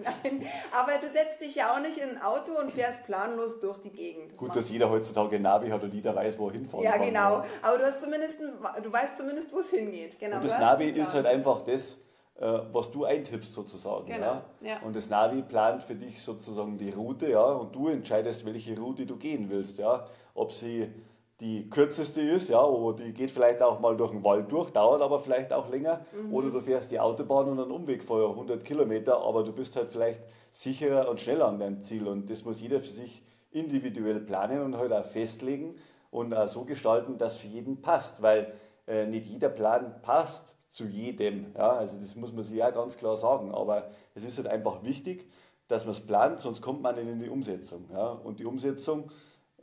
Nein, 0.04 0.44
aber 0.78 0.98
du 1.00 1.08
setzt 1.08 1.40
dich 1.40 1.54
ja 1.54 1.74
auch 1.74 1.80
nicht 1.80 1.96
in 1.96 2.10
ein 2.10 2.22
Auto 2.22 2.52
und 2.52 2.70
fährst 2.70 3.04
planlos 3.06 3.60
durch 3.60 3.78
die 3.78 3.90
Gegend. 3.90 4.32
Das 4.32 4.40
Gut, 4.40 4.54
dass 4.54 4.68
jeder 4.68 4.90
heutzutage 4.90 5.36
ein 5.36 5.42
Navi 5.42 5.70
hat 5.70 5.82
und 5.82 5.94
jeder 5.94 6.14
weiß, 6.14 6.38
wo 6.38 6.48
er 6.48 6.52
hinfahren 6.52 6.84
ja, 6.84 6.92
kann. 6.92 7.00
Ja, 7.00 7.06
genau. 7.06 7.44
Aber 7.62 7.78
du, 7.78 7.84
hast 7.84 8.02
zumindest, 8.02 8.38
du 8.82 8.92
weißt 8.92 9.16
zumindest, 9.16 9.50
wo 9.50 9.60
es 9.60 9.70
hingeht. 9.70 10.18
Genau. 10.20 10.36
Und 10.36 10.44
das 10.44 10.58
Navi 10.58 10.90
ist 10.90 11.14
halt 11.14 11.24
einfach 11.24 11.62
das, 11.62 11.98
äh, 12.38 12.58
was 12.72 12.90
du 12.90 13.06
eintippst 13.06 13.54
sozusagen. 13.54 14.04
Genau. 14.04 14.24
Ja? 14.26 14.42
ja? 14.60 14.76
Und 14.84 14.94
das 14.94 15.08
Navi 15.08 15.40
plant 15.42 15.82
für 15.82 15.94
dich 15.94 16.22
sozusagen 16.22 16.76
die 16.76 16.90
Route, 16.90 17.30
ja, 17.30 17.44
und 17.44 17.74
du 17.74 17.88
entscheidest, 17.88 18.44
welche 18.44 18.78
Route 18.78 19.06
du 19.06 19.16
gehen 19.16 19.48
willst, 19.48 19.78
ja. 19.78 20.06
Ob 20.34 20.52
sie 20.52 20.92
die 21.40 21.70
kürzeste 21.70 22.20
ist, 22.20 22.48
ja, 22.48 22.62
oder 22.64 23.04
die 23.04 23.12
geht 23.12 23.30
vielleicht 23.30 23.62
auch 23.62 23.78
mal 23.78 23.96
durch 23.96 24.10
den 24.10 24.24
Wald 24.24 24.50
durch, 24.50 24.70
dauert 24.70 25.00
aber 25.02 25.20
vielleicht 25.20 25.52
auch 25.52 25.68
länger. 25.68 26.04
Mhm. 26.12 26.34
Oder 26.34 26.50
du 26.50 26.60
fährst 26.60 26.90
die 26.90 26.98
Autobahn 26.98 27.48
und 27.48 27.60
einen 27.60 27.70
Umweg 27.70 28.02
von 28.02 28.22
100 28.22 28.64
Kilometer, 28.64 29.20
aber 29.20 29.44
du 29.44 29.52
bist 29.52 29.76
halt 29.76 29.90
vielleicht 29.90 30.20
sicherer 30.50 31.08
und 31.08 31.20
schneller 31.20 31.46
an 31.46 31.60
deinem 31.60 31.82
Ziel. 31.82 32.08
Und 32.08 32.28
das 32.28 32.44
muss 32.44 32.60
jeder 32.60 32.80
für 32.80 32.88
sich 32.88 33.22
individuell 33.52 34.20
planen 34.20 34.62
und 34.62 34.76
halt 34.76 34.92
auch 34.92 35.04
festlegen 35.04 35.76
und 36.10 36.34
auch 36.34 36.48
so 36.48 36.64
gestalten, 36.64 37.18
dass 37.18 37.36
für 37.36 37.48
jeden 37.48 37.80
passt, 37.82 38.20
weil 38.20 38.52
äh, 38.86 39.06
nicht 39.06 39.26
jeder 39.26 39.48
Plan 39.48 40.00
passt 40.02 40.56
zu 40.68 40.84
jedem. 40.84 41.54
Ja? 41.56 41.72
Also 41.72 41.98
das 41.98 42.16
muss 42.16 42.32
man 42.32 42.42
sich 42.42 42.56
ja 42.56 42.70
ganz 42.70 42.96
klar 42.96 43.16
sagen, 43.16 43.54
aber 43.54 43.90
es 44.14 44.24
ist 44.24 44.38
halt 44.38 44.48
einfach 44.48 44.82
wichtig, 44.82 45.30
dass 45.68 45.84
man 45.84 45.92
es 45.92 46.00
plant, 46.00 46.40
sonst 46.40 46.62
kommt 46.62 46.82
man 46.82 46.96
nicht 46.96 47.08
in 47.08 47.20
die 47.20 47.28
Umsetzung. 47.28 47.88
Ja? 47.92 48.10
Und 48.10 48.40
die 48.40 48.44
Umsetzung, 48.44 49.10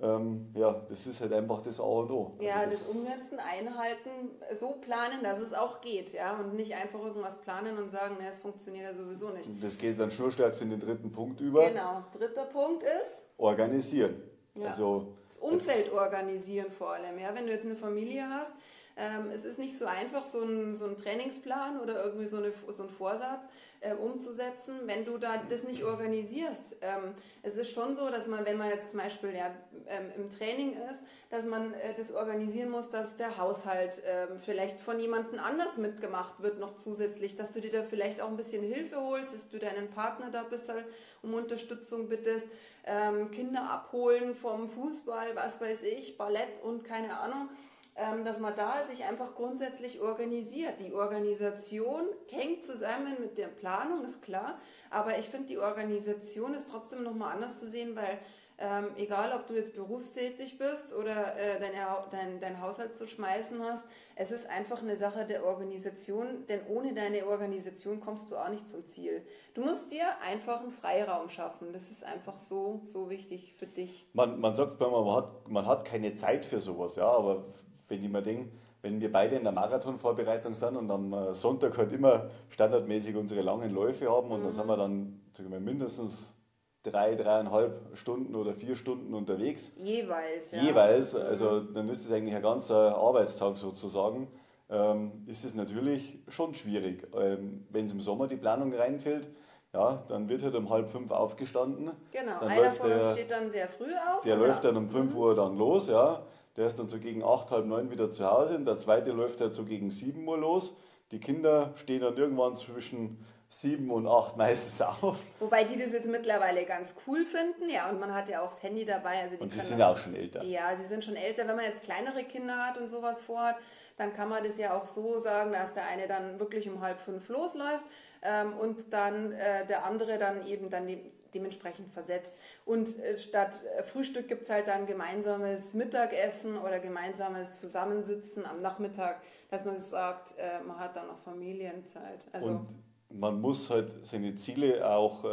ähm, 0.01 0.51
ja, 0.53 0.85
das 0.89 1.07
ist 1.07 1.21
halt 1.21 1.31
einfach 1.31 1.61
das 1.61 1.79
A 1.79 1.83
und 1.83 2.11
O. 2.11 2.37
Ja, 2.41 2.55
also 2.55 2.71
das, 2.71 2.87
das, 2.87 2.95
Umsetzen, 2.95 3.39
Einhalten, 3.39 4.31
so 4.53 4.73
planen, 4.81 5.23
dass 5.23 5.39
es 5.39 5.53
auch 5.53 5.79
geht, 5.79 6.11
ja, 6.11 6.37
und 6.37 6.55
nicht 6.55 6.75
einfach 6.75 6.99
irgendwas 6.99 7.39
planen 7.39 7.77
und 7.77 7.89
sagen, 7.89 8.17
na, 8.19 8.27
es 8.27 8.37
funktioniert 8.37 8.85
ja 8.85 8.93
sowieso 8.93 9.29
nicht. 9.29 9.49
Das 9.61 9.77
geht 9.77 9.97
dann 9.97 10.11
schnurstracks 10.11 10.59
in 10.61 10.69
den 10.69 10.81
dritten 10.81 11.11
Punkt 11.11 11.39
über. 11.39 11.69
Genau, 11.69 12.03
dritter 12.11 12.45
Punkt 12.45 12.83
ist? 12.83 13.23
Organisieren. 13.37 14.21
Ja. 14.55 14.67
Also, 14.67 15.15
das 15.27 15.37
Umfeld 15.37 15.91
organisieren 15.93 16.71
vor 16.71 16.93
allem, 16.93 17.17
ja, 17.17 17.33
wenn 17.33 17.45
du 17.45 17.51
jetzt 17.51 17.65
eine 17.65 17.75
Familie 17.75 18.27
hast, 18.29 18.53
ähm, 18.97 19.29
es 19.29 19.43
ist 19.43 19.59
nicht 19.59 19.77
so 19.77 19.85
einfach, 19.85 20.23
so 20.23 20.41
ein, 20.41 20.73
so 20.73 20.87
Trainingsplan 20.93 21.79
oder 21.81 22.03
irgendwie 22.03 22.27
so, 22.27 22.37
eine, 22.37 22.53
so 22.69 22.83
ein 22.83 22.89
Vorsatz 22.89 23.45
äh, 23.81 23.93
umzusetzen, 23.93 24.75
wenn 24.85 25.03
du 25.03 25.17
da 25.17 25.37
das 25.49 25.63
nicht 25.63 25.83
organisierst. 25.83 26.77
Ähm, 26.81 27.13
es 27.43 27.57
ist 27.57 27.71
schon 27.71 27.93
so, 27.93 28.09
dass 28.09 28.27
man, 28.27 28.45
wenn 28.45 28.57
man 28.57 28.69
jetzt 28.69 28.91
zum 28.91 28.99
Beispiel 28.99 29.35
ja, 29.35 29.53
ähm, 29.87 30.11
im 30.15 30.29
Training 30.29 30.77
ist, 30.89 31.03
dass 31.29 31.45
man 31.45 31.73
äh, 31.73 31.93
das 31.95 32.13
organisieren 32.13 32.69
muss, 32.69 32.89
dass 32.89 33.17
der 33.17 33.37
Haushalt 33.37 34.01
äh, 34.05 34.27
vielleicht 34.43 34.79
von 34.79 34.99
jemandem 34.99 35.39
anders 35.39 35.77
mitgemacht 35.77 36.41
wird, 36.41 36.59
noch 36.59 36.77
zusätzlich, 36.77 37.35
dass 37.35 37.51
du 37.51 37.59
dir 37.59 37.71
da 37.71 37.83
vielleicht 37.83 38.21
auch 38.21 38.29
ein 38.29 38.37
bisschen 38.37 38.63
Hilfe 38.63 39.01
holst, 39.01 39.35
dass 39.35 39.49
du 39.49 39.59
deinen 39.59 39.89
Partner 39.89 40.31
da 40.31 40.43
ein 40.43 40.49
bisschen 40.49 40.83
um 41.21 41.33
Unterstützung 41.33 42.07
bittest, 42.07 42.47
ähm, 42.85 43.29
Kinder 43.31 43.69
abholen 43.69 44.35
vom 44.35 44.69
Fußball, 44.69 45.35
was 45.35 45.59
weiß 45.59 45.83
ich, 45.83 46.17
Ballett 46.17 46.61
und 46.63 46.85
keine 46.85 47.19
Ahnung. 47.19 47.49
Ähm, 47.97 48.25
dass 48.25 48.39
man 48.39 48.53
da 48.55 48.83
sich 48.83 49.05
einfach 49.05 49.35
grundsätzlich 49.35 50.01
organisiert. 50.01 50.81
Die 50.81 50.93
Organisation 50.93 52.01
hängt 52.29 52.65
zusammen 52.65 53.15
mit 53.21 53.37
der 53.37 53.47
Planung, 53.47 54.03
ist 54.03 54.21
klar, 54.21 54.59
aber 54.89 55.17
ich 55.17 55.29
finde, 55.29 55.47
die 55.47 55.59
Organisation 55.59 56.53
ist 56.53 56.67
trotzdem 56.69 57.03
nochmal 57.03 57.33
anders 57.33 57.61
zu 57.61 57.67
sehen, 57.67 57.95
weil 57.95 58.19
ähm, 58.57 58.87
egal, 58.95 59.33
ob 59.33 59.47
du 59.47 59.53
jetzt 59.53 59.75
berufstätig 59.75 60.57
bist 60.57 60.93
oder 60.93 61.35
äh, 61.35 61.59
deine, 61.59 61.87
dein, 62.11 62.39
dein 62.39 62.61
Haushalt 62.61 62.95
zu 62.95 63.05
schmeißen 63.05 63.61
hast, 63.61 63.85
es 64.15 64.31
ist 64.31 64.49
einfach 64.49 64.81
eine 64.81 64.95
Sache 64.95 65.25
der 65.25 65.45
Organisation, 65.45 66.45
denn 66.47 66.61
ohne 66.67 66.93
deine 66.93 67.25
Organisation 67.27 67.99
kommst 67.99 68.31
du 68.31 68.37
auch 68.37 68.47
nicht 68.47 68.69
zum 68.69 68.85
Ziel. 68.85 69.25
Du 69.55 69.61
musst 69.61 69.91
dir 69.91 70.05
einfach 70.21 70.61
einen 70.61 70.71
Freiraum 70.71 71.27
schaffen. 71.27 71.73
Das 71.73 71.89
ist 71.89 72.05
einfach 72.05 72.37
so, 72.37 72.79
so 72.85 73.09
wichtig 73.09 73.53
für 73.57 73.67
dich. 73.67 74.07
Man, 74.13 74.39
man 74.39 74.55
sagt 74.55 74.79
man 74.79 75.13
hat, 75.13 75.49
man 75.49 75.65
hat 75.65 75.83
keine 75.83 76.13
Zeit 76.15 76.45
für 76.45 76.61
sowas, 76.61 76.95
ja, 76.95 77.09
aber 77.09 77.45
wenn 77.87 78.03
ich 78.03 78.09
mir 78.09 78.21
denke, 78.21 78.51
wenn 78.81 79.01
wir 79.01 79.11
beide 79.11 79.35
in 79.35 79.43
der 79.43 79.51
Marathonvorbereitung 79.51 80.53
sind 80.53 80.77
und 80.77 80.91
am 80.91 81.11
äh, 81.11 81.33
Sonntag 81.33 81.77
halt 81.77 81.91
immer 81.91 82.29
standardmäßig 82.49 83.15
unsere 83.15 83.41
langen 83.41 83.73
Läufe 83.73 84.09
haben 84.09 84.29
und 84.31 84.39
mhm. 84.39 84.43
dann 84.43 84.53
sind 84.53 84.67
wir 84.67 84.77
dann 84.77 85.21
wir, 85.37 85.59
mindestens 85.59 86.35
drei, 86.83 87.15
dreieinhalb 87.15 87.97
Stunden 87.97 88.35
oder 88.35 88.53
vier 88.53 88.75
Stunden 88.75 89.13
unterwegs. 89.13 89.71
Jeweils, 89.77 90.51
ja. 90.51 90.61
Jeweils, 90.61 91.15
also 91.15 91.61
dann 91.61 91.89
ist 91.89 92.05
es 92.05 92.11
eigentlich 92.11 92.35
ein 92.35 92.43
ganzer 92.43 92.95
Arbeitstag 92.95 93.57
sozusagen. 93.57 94.27
Ähm, 94.69 95.23
ist 95.27 95.45
es 95.45 95.53
natürlich 95.53 96.19
schon 96.27 96.53
schwierig. 96.53 97.07
Ähm, 97.15 97.65
wenn 97.69 97.85
es 97.85 97.91
im 97.91 98.01
Sommer 98.01 98.27
die 98.27 98.37
Planung 98.37 98.73
reinfällt, 98.73 99.27
ja, 99.73 100.03
dann 100.07 100.29
wird 100.29 100.41
halt 100.41 100.55
um 100.55 100.69
halb 100.69 100.89
fünf 100.89 101.11
aufgestanden. 101.11 101.91
Genau, 102.11 102.39
dann 102.39 102.49
einer 102.49 102.71
von 102.71 102.91
uns 102.91 103.11
steht 103.11 103.29
dann 103.29 103.49
sehr 103.49 103.67
früh 103.67 103.91
auf. 103.93 104.23
Der 104.23 104.37
läuft 104.37 104.63
dann 104.63 104.77
um 104.77 104.87
fünf 104.87 105.13
mhm. 105.13 105.19
Uhr 105.19 105.35
dann 105.35 105.57
los, 105.57 105.87
ja. 105.87 106.23
Der 106.57 106.67
ist 106.67 106.79
dann 106.79 106.87
so 106.87 106.99
gegen 106.99 107.23
acht, 107.23 107.51
halb 107.51 107.65
neun 107.65 107.91
wieder 107.91 108.09
zu 108.09 108.25
Hause 108.25 108.55
und 108.55 108.65
der 108.65 108.77
zweite 108.77 109.11
läuft 109.11 109.41
halt 109.41 109.53
so 109.53 109.65
gegen 109.65 109.91
sieben 109.91 110.27
Uhr 110.27 110.37
los. 110.37 110.73
Die 111.11 111.19
Kinder 111.19 111.73
stehen 111.75 112.01
dann 112.01 112.17
irgendwann 112.17 112.55
zwischen 112.55 113.25
sieben 113.49 113.91
und 113.91 114.07
acht 114.07 114.37
meistens 114.37 114.81
auf. 115.01 115.19
Wobei 115.39 115.63
die 115.63 115.77
das 115.77 115.93
jetzt 115.93 116.07
mittlerweile 116.07 116.65
ganz 116.65 116.93
cool 117.05 117.25
finden, 117.25 117.69
ja, 117.69 117.89
und 117.89 117.99
man 117.99 118.13
hat 118.13 118.29
ja 118.29 118.41
auch 118.41 118.49
das 118.49 118.63
Handy 118.63 118.85
dabei. 118.85 119.21
Also 119.21 119.37
und 119.37 119.51
sie 119.53 119.59
sind 119.59 119.79
ja 119.79 119.91
auch 119.91 119.97
schon 119.97 120.15
älter. 120.15 120.43
Ja, 120.43 120.75
sie 120.75 120.85
sind 120.85 121.03
schon 121.03 121.15
älter. 121.15 121.47
Wenn 121.47 121.55
man 121.55 121.65
jetzt 121.65 121.83
kleinere 121.83 122.23
Kinder 122.23 122.57
hat 122.57 122.77
und 122.77 122.89
sowas 122.89 123.21
vorhat, 123.21 123.55
dann 123.97 124.13
kann 124.13 124.29
man 124.29 124.43
das 124.43 124.57
ja 124.57 124.77
auch 124.77 124.85
so 124.85 125.17
sagen, 125.17 125.53
dass 125.53 125.73
der 125.73 125.87
eine 125.87 126.07
dann 126.07 126.39
wirklich 126.39 126.69
um 126.69 126.81
halb 126.81 126.99
fünf 126.99 127.29
losläuft 127.29 127.85
ähm, 128.21 128.53
und 128.53 128.91
dann 128.91 129.31
äh, 129.31 129.65
der 129.67 129.85
andere 129.85 130.17
dann 130.17 130.45
eben 130.47 130.69
dann 130.69 130.87
die, 130.87 131.11
dementsprechend 131.35 131.91
versetzt. 131.91 132.35
Und 132.65 132.97
äh, 132.99 133.17
statt 133.17 133.61
äh, 133.77 133.83
Frühstück 133.83 134.27
gibt 134.27 134.43
es 134.43 134.49
halt 134.49 134.67
dann 134.67 134.87
gemeinsames 134.87 135.73
Mittagessen 135.73 136.57
oder 136.57 136.79
gemeinsames 136.79 137.59
Zusammensitzen 137.59 138.45
am 138.45 138.61
Nachmittag, 138.61 139.21
dass 139.49 139.65
man 139.65 139.77
sagt, 139.77 140.33
äh, 140.37 140.63
man 140.65 140.79
hat 140.79 140.95
dann 140.95 141.07
noch 141.07 141.19
Familienzeit. 141.19 142.27
Also 142.31 142.49
und 142.49 142.67
man 143.09 143.39
muss 143.39 143.69
halt 143.69 144.05
seine 144.05 144.35
Ziele 144.35 144.89
auch 144.89 145.23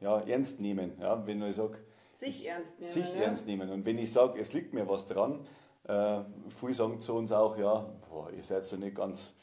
ja, 0.00 0.20
ernst 0.20 0.60
nehmen. 0.60 0.92
Ja? 1.00 1.26
Wenn 1.26 1.42
ich 1.42 1.56
sage, 1.56 1.76
sich 2.12 2.46
ernst 2.46 2.80
nehmen. 2.80 2.92
Sich 2.92 3.14
ja. 3.14 3.20
ernst 3.22 3.46
nehmen. 3.46 3.68
Und 3.70 3.84
wenn 3.84 3.98
ich 3.98 4.10
sage, 4.12 4.40
es 4.40 4.52
liegt 4.54 4.72
mir 4.72 4.88
was 4.88 5.04
dran, 5.04 5.46
äh, 5.84 6.20
viele 6.48 6.74
sagen 6.74 7.00
zu 7.00 7.14
uns 7.14 7.30
auch, 7.30 7.56
ja, 7.58 7.86
boah, 8.08 8.30
ihr 8.32 8.42
seid 8.42 8.64
so 8.64 8.76
nicht 8.76 8.96
ganz 8.96 9.34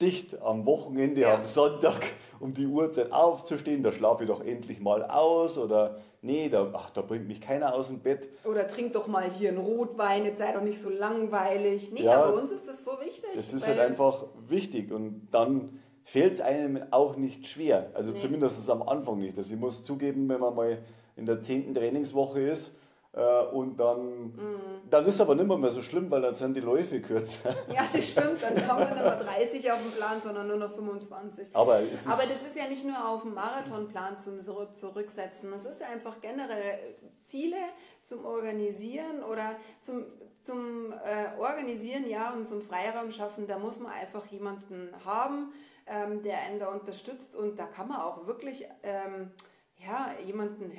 dicht 0.00 0.40
am 0.40 0.66
Wochenende, 0.66 1.22
ja. 1.22 1.34
am 1.34 1.44
Sonntag 1.44 2.02
um 2.40 2.52
die 2.52 2.66
Uhrzeit 2.66 3.12
aufzustehen, 3.12 3.82
da 3.82 3.92
schlafe 3.92 4.24
ich 4.24 4.28
doch 4.28 4.44
endlich 4.44 4.80
mal 4.80 5.04
aus 5.04 5.56
oder 5.56 5.98
nee, 6.20 6.48
da, 6.48 6.70
ach, 6.74 6.90
da 6.90 7.02
bringt 7.02 7.28
mich 7.28 7.40
keiner 7.40 7.74
aus 7.74 7.88
dem 7.88 8.00
Bett. 8.00 8.28
Oder 8.44 8.66
trink 8.66 8.92
doch 8.92 9.06
mal 9.06 9.30
hier 9.30 9.50
einen 9.50 9.58
Rotwein, 9.58 10.24
jetzt 10.24 10.38
sei 10.38 10.52
doch 10.52 10.62
nicht 10.62 10.80
so 10.80 10.90
langweilig. 10.90 11.92
Nee, 11.92 12.02
ja, 12.02 12.24
aber 12.24 12.40
uns 12.40 12.50
ist 12.50 12.68
das 12.68 12.84
so 12.84 12.92
wichtig. 13.00 13.30
Das 13.34 13.52
ist 13.52 13.66
halt 13.66 13.78
einfach 13.78 14.24
wichtig 14.48 14.92
und 14.92 15.28
dann 15.30 15.80
fällt 16.02 16.34
es 16.34 16.40
einem 16.40 16.82
auch 16.90 17.16
nicht 17.16 17.46
schwer, 17.46 17.90
also 17.94 18.12
nee. 18.12 18.18
zumindest 18.18 18.68
am 18.68 18.82
Anfang 18.82 19.18
nicht. 19.18 19.38
Also 19.38 19.54
ich 19.54 19.60
muss 19.60 19.84
zugeben, 19.84 20.28
wenn 20.28 20.40
man 20.40 20.54
mal 20.54 20.78
in 21.16 21.26
der 21.26 21.40
zehnten 21.40 21.72
Trainingswoche 21.72 22.40
ist, 22.40 22.74
und 23.52 23.76
dann, 23.76 24.26
mm. 24.26 24.90
dann 24.90 25.06
ist 25.06 25.20
aber 25.20 25.36
nicht 25.36 25.46
mehr, 25.46 25.56
mehr 25.56 25.70
so 25.70 25.82
schlimm, 25.82 26.10
weil 26.10 26.22
dann 26.22 26.34
sind 26.34 26.54
die 26.54 26.60
Läufe 26.60 27.00
kürzer. 27.00 27.54
Ja, 27.72 27.84
das 27.92 28.10
stimmt. 28.10 28.42
Dann 28.42 28.66
haben 28.66 28.80
wir 28.80 28.86
nicht 28.86 29.04
mehr 29.04 29.16
30 29.16 29.72
auf 29.72 29.80
dem 29.80 29.92
Plan, 29.92 30.20
sondern 30.20 30.48
nur 30.48 30.56
noch 30.56 30.72
25. 30.72 31.54
Aber, 31.54 31.74
aber 31.74 32.22
das 32.22 32.42
ist 32.42 32.56
ja 32.56 32.66
nicht 32.68 32.84
nur 32.84 33.08
auf 33.08 33.22
dem 33.22 33.34
Marathonplan 33.34 34.18
zum 34.18 34.40
Zurücksetzen. 34.40 35.52
Das 35.52 35.64
ist 35.64 35.80
ja 35.80 35.88
einfach 35.88 36.20
generell 36.20 36.96
Ziele 37.22 37.56
zum 38.02 38.24
Organisieren 38.24 39.22
oder 39.22 39.54
zum, 39.80 40.06
zum 40.42 40.92
äh, 40.92 41.40
Organisieren, 41.40 42.08
ja, 42.08 42.32
und 42.32 42.48
zum 42.48 42.62
Freiraum 42.62 43.12
schaffen. 43.12 43.46
Da 43.46 43.58
muss 43.58 43.78
man 43.78 43.92
einfach 43.92 44.26
jemanden 44.26 44.90
haben, 45.04 45.52
ähm, 45.86 46.22
der 46.24 46.40
einen 46.48 46.58
da 46.58 46.66
unterstützt. 46.68 47.36
Und 47.36 47.60
da 47.60 47.66
kann 47.66 47.86
man 47.86 48.00
auch 48.00 48.26
wirklich... 48.26 48.66
Ähm, 48.82 49.30
ja, 49.78 50.10
jemanden 50.24 50.72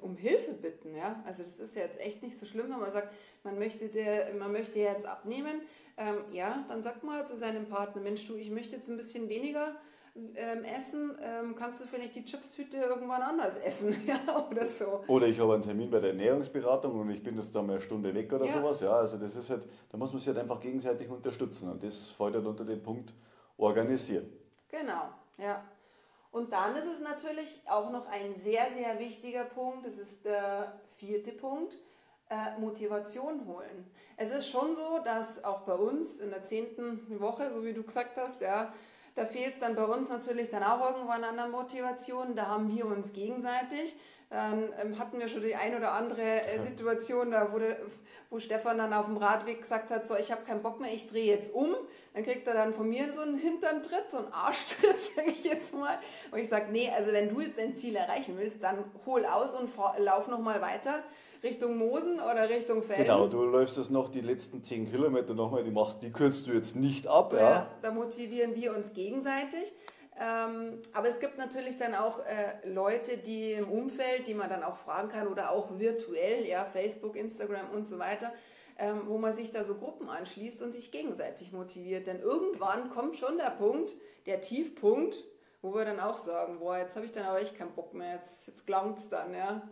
um 0.00 0.16
Hilfe 0.16 0.52
bitten. 0.52 0.94
Ja? 0.94 1.22
Also 1.26 1.42
das 1.42 1.58
ist 1.58 1.74
ja 1.74 1.82
jetzt 1.82 2.00
echt 2.00 2.22
nicht 2.22 2.38
so 2.38 2.46
schlimm, 2.46 2.70
wenn 2.70 2.80
man 2.80 2.90
sagt, 2.90 3.12
man 3.44 3.58
möchte, 3.58 3.88
der, 3.88 4.34
man 4.34 4.52
möchte 4.52 4.78
jetzt 4.78 5.06
abnehmen. 5.06 5.62
Ähm, 5.96 6.24
ja, 6.32 6.64
dann 6.68 6.82
sagt 6.82 7.04
man 7.04 7.26
zu 7.26 7.36
seinem 7.36 7.66
Partner, 7.66 8.02
Mensch, 8.02 8.26
du, 8.26 8.36
ich 8.36 8.50
möchte 8.50 8.76
jetzt 8.76 8.88
ein 8.88 8.96
bisschen 8.96 9.28
weniger 9.28 9.76
ähm, 10.34 10.64
essen, 10.64 11.16
ähm, 11.22 11.54
kannst 11.54 11.80
du 11.80 11.86
vielleicht 11.86 12.14
die 12.16 12.24
Chipstüte 12.24 12.78
irgendwann 12.78 13.22
anders 13.22 13.56
essen 13.58 13.94
ja, 14.06 14.18
oder 14.50 14.64
so. 14.64 15.04
Oder 15.06 15.26
ich 15.26 15.38
habe 15.38 15.54
einen 15.54 15.62
Termin 15.62 15.90
bei 15.90 16.00
der 16.00 16.10
Ernährungsberatung 16.10 16.98
und 16.98 17.10
ich 17.10 17.22
bin 17.22 17.36
jetzt 17.36 17.54
da 17.54 17.62
mal 17.62 17.74
eine 17.74 17.82
Stunde 17.82 18.12
weg 18.14 18.32
oder 18.32 18.46
ja. 18.46 18.52
sowas. 18.52 18.80
Ja, 18.80 18.92
also 18.92 19.16
das 19.18 19.36
ist 19.36 19.50
halt, 19.50 19.66
da 19.90 19.96
muss 19.96 20.10
man 20.10 20.18
sich 20.18 20.28
halt 20.28 20.38
einfach 20.38 20.60
gegenseitig 20.60 21.08
unterstützen 21.08 21.70
und 21.70 21.82
das 21.82 22.10
fällt 22.10 22.34
halt 22.34 22.46
unter 22.46 22.64
den 22.64 22.82
Punkt 22.82 23.14
organisieren. 23.56 24.26
Genau, 24.68 25.10
ja. 25.38 25.62
Und 26.38 26.52
dann 26.52 26.76
ist 26.76 26.86
es 26.86 27.00
natürlich 27.00 27.62
auch 27.66 27.90
noch 27.90 28.06
ein 28.06 28.32
sehr, 28.36 28.70
sehr 28.70 29.00
wichtiger 29.00 29.42
Punkt, 29.42 29.84
das 29.84 29.98
ist 29.98 30.24
der 30.24 30.80
vierte 30.96 31.32
Punkt, 31.32 31.76
äh, 32.30 32.56
Motivation 32.60 33.44
holen. 33.48 33.90
Es 34.16 34.30
ist 34.30 34.48
schon 34.48 34.72
so, 34.72 35.00
dass 35.04 35.42
auch 35.42 35.62
bei 35.62 35.74
uns 35.74 36.20
in 36.20 36.30
der 36.30 36.44
zehnten 36.44 37.18
Woche, 37.18 37.50
so 37.50 37.64
wie 37.64 37.72
du 37.72 37.82
gesagt 37.82 38.16
hast, 38.16 38.40
ja, 38.40 38.72
da 39.16 39.26
fehlt 39.26 39.54
es 39.54 39.58
dann 39.58 39.74
bei 39.74 39.82
uns 39.82 40.10
natürlich 40.10 40.48
dann 40.48 40.62
auch 40.62 40.92
irgendwann 40.92 41.24
an 41.24 41.34
der 41.34 41.48
Motivation. 41.48 42.36
Da 42.36 42.46
haben 42.46 42.68
wir 42.68 42.86
uns 42.86 43.12
gegenseitig. 43.12 43.96
Dann 44.30 44.68
ähm, 44.82 44.98
hatten 44.98 45.18
wir 45.18 45.28
schon 45.28 45.40
die 45.42 45.54
ein 45.54 45.74
oder 45.74 45.92
andere 45.92 46.20
äh, 46.22 46.58
Situation, 46.58 47.30
da 47.30 47.50
wurde, 47.50 47.78
wo 48.28 48.38
Stefan 48.38 48.76
dann 48.76 48.92
auf 48.92 49.06
dem 49.06 49.16
Radweg 49.16 49.62
gesagt 49.62 49.90
hat, 49.90 50.06
so 50.06 50.16
ich 50.16 50.30
habe 50.30 50.44
keinen 50.44 50.62
Bock 50.62 50.80
mehr, 50.80 50.92
ich 50.92 51.08
drehe 51.08 51.24
jetzt 51.24 51.54
um. 51.54 51.74
Dann 52.12 52.24
kriegt 52.24 52.46
er 52.46 52.52
dann 52.52 52.74
von 52.74 52.90
mir 52.90 53.10
so 53.10 53.22
einen 53.22 53.38
Hinterntritt, 53.38 54.10
so 54.10 54.18
einen 54.18 54.32
Arschtritt, 54.32 55.00
sage 55.16 55.30
ich 55.30 55.44
jetzt 55.44 55.72
mal. 55.72 55.98
Und 56.30 56.38
ich 56.38 56.48
sage, 56.48 56.66
nee, 56.70 56.90
also 56.94 57.12
wenn 57.12 57.30
du 57.30 57.40
jetzt 57.40 57.58
dein 57.58 57.74
Ziel 57.74 57.96
erreichen 57.96 58.34
willst, 58.36 58.62
dann 58.62 58.84
hol 59.06 59.24
aus 59.24 59.54
und 59.54 59.70
lauf 59.98 60.28
nochmal 60.28 60.60
weiter. 60.60 61.02
Richtung 61.42 61.78
Mosen 61.78 62.14
oder 62.14 62.50
Richtung 62.50 62.82
Felden. 62.82 63.04
Genau, 63.04 63.28
du 63.28 63.44
läufst 63.44 63.78
das 63.78 63.90
noch 63.90 64.10
die 64.10 64.20
letzten 64.20 64.62
10 64.62 64.90
Kilometer 64.90 65.34
nochmal, 65.34 65.62
die, 65.62 65.70
machst, 65.70 66.02
die 66.02 66.10
kürzt 66.10 66.48
du 66.48 66.52
jetzt 66.52 66.76
nicht 66.76 67.06
ab. 67.06 67.32
Ja, 67.32 67.38
ja 67.38 67.70
da 67.80 67.92
motivieren 67.92 68.54
wir 68.56 68.76
uns 68.76 68.92
gegenseitig. 68.92 69.72
Ähm, 70.20 70.82
aber 70.94 71.08
es 71.08 71.20
gibt 71.20 71.38
natürlich 71.38 71.76
dann 71.76 71.94
auch 71.94 72.18
äh, 72.18 72.68
Leute, 72.68 73.18
die 73.18 73.52
im 73.52 73.70
Umfeld, 73.70 74.26
die 74.26 74.34
man 74.34 74.48
dann 74.50 74.64
auch 74.64 74.76
fragen 74.76 75.08
kann 75.08 75.28
oder 75.28 75.52
auch 75.52 75.78
virtuell, 75.78 76.44
ja, 76.44 76.64
Facebook, 76.64 77.14
Instagram 77.14 77.70
und 77.70 77.86
so 77.86 78.00
weiter, 78.00 78.32
ähm, 78.78 79.02
wo 79.06 79.18
man 79.18 79.32
sich 79.32 79.52
da 79.52 79.62
so 79.62 79.76
Gruppen 79.76 80.08
anschließt 80.08 80.60
und 80.62 80.72
sich 80.72 80.90
gegenseitig 80.90 81.52
motiviert. 81.52 82.08
Denn 82.08 82.20
irgendwann 82.20 82.90
kommt 82.90 83.16
schon 83.16 83.38
der 83.38 83.50
Punkt, 83.50 83.94
der 84.26 84.40
Tiefpunkt, 84.40 85.24
wo 85.62 85.74
wir 85.74 85.84
dann 85.84 86.00
auch 86.00 86.16
sagen, 86.16 86.58
boah, 86.58 86.78
jetzt 86.78 86.96
habe 86.96 87.06
ich 87.06 87.12
dann 87.12 87.24
aber 87.24 87.40
echt 87.40 87.56
keinen 87.56 87.72
Bock 87.72 87.94
mehr, 87.94 88.14
jetzt, 88.14 88.48
jetzt 88.48 88.66
gelangt 88.66 88.98
es 88.98 89.08
dann, 89.08 89.32
ja. 89.34 89.68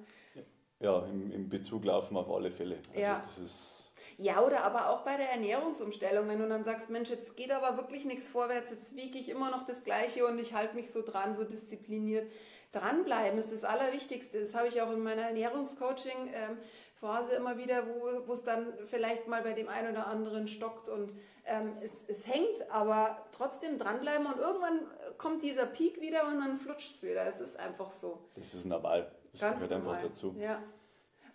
Ja, 0.79 1.05
im, 1.07 1.33
im 1.33 1.49
Bezug 1.49 1.85
laufen 1.85 2.17
auf 2.17 2.31
alle 2.31 2.51
Fälle. 2.51 2.77
Also 2.91 3.01
ja. 3.01 3.21
Das 3.25 3.39
ist 3.39 3.86
ja, 4.19 4.43
oder 4.43 4.65
aber 4.65 4.91
auch 4.91 5.03
bei 5.03 5.17
der 5.17 5.31
Ernährungsumstellung, 5.31 6.29
wenn 6.29 6.39
du 6.39 6.49
dann 6.49 6.65
sagst, 6.65 6.89
Mensch, 6.89 7.11
jetzt 7.11 7.37
geht 7.37 7.53
aber 7.53 7.77
wirklich 7.77 8.07
nichts 8.07 8.29
vorwärts, 8.29 8.71
jetzt 8.71 8.97
wiege 8.97 9.19
ich 9.19 9.29
immer 9.29 9.51
noch 9.51 9.67
das 9.67 9.85
Gleiche 9.85 10.27
und 10.27 10.39
ich 10.39 10.55
halte 10.55 10.75
mich 10.75 10.91
so 10.91 11.03
dran, 11.03 11.35
so 11.35 11.45
diszipliniert. 11.45 12.33
Dranbleiben 12.73 13.39
ist 13.39 13.53
das 13.53 13.65
Allerwichtigste. 13.65 14.41
Das 14.41 14.55
habe 14.55 14.69
ich 14.69 14.81
auch 14.81 14.91
in 14.91 15.03
meiner 15.03 15.21
Ernährungscoaching-Phase 15.23 17.35
immer 17.37 17.59
wieder, 17.59 17.85
wo 18.27 18.33
es 18.33 18.43
dann 18.43 18.73
vielleicht 18.87 19.29
mal 19.29 19.43
bei 19.43 19.53
dem 19.53 19.69
einen 19.69 19.93
oder 19.93 20.07
anderen 20.07 20.49
stockt 20.49 20.89
und 20.89 21.13
ähm, 21.45 21.77
es, 21.83 22.05
es 22.09 22.27
hängt, 22.27 22.71
aber 22.71 23.27
trotzdem 23.33 23.79
dranbleiben 23.79 24.27
und 24.27 24.39
irgendwann 24.39 24.81
kommt 25.19 25.43
dieser 25.43 25.67
Peak 25.67 26.01
wieder 26.01 26.27
und 26.27 26.41
dann 26.41 26.57
flutscht 26.57 26.91
es 26.91 27.03
wieder. 27.03 27.27
Es 27.27 27.41
ist 27.41 27.59
einfach 27.59 27.91
so. 27.91 28.19
Das 28.35 28.55
ist 28.55 28.65
normal. 28.65 29.13
Das 29.33 29.43
Ganz 29.43 29.63
gehört 29.63 29.83
normal. 29.83 29.97
einfach 29.97 30.09
dazu. 30.09 30.35
Ja. 30.39 30.63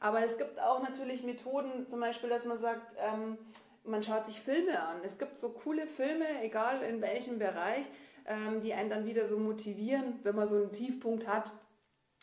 Aber 0.01 0.24
es 0.24 0.38
gibt 0.39 0.60
auch 0.60 0.81
natürlich 0.81 1.24
Methoden, 1.24 1.88
zum 1.88 2.00
Beispiel, 2.00 2.27
dass 2.27 2.43
man 2.46 2.58
sagt, 2.58 2.96
ähm, 2.98 3.38
man 3.86 4.01
schaut 4.01 4.25
sich 4.25 4.41
Filme 4.41 4.81
an. 4.81 4.98
Es 5.03 5.20
gibt 5.20 5.38
so 5.38 5.50
coole 5.50 5.86
Filme, 5.86 6.25
egal 6.41 6.81
in 6.81 7.01
welchem 7.01 7.38
Bereich, 7.38 7.86
ähm, 8.25 8.62
die 8.62 8.74
einen 8.74 8.89
dann 8.89 9.05
wieder 9.05 9.27
so 9.27 9.38
motivieren, 9.38 10.20
wenn 10.24 10.36
man 10.36 10.48
so 10.48 10.55
einen 10.55 10.72
Tiefpunkt 10.72 11.27
hat. 11.27 11.51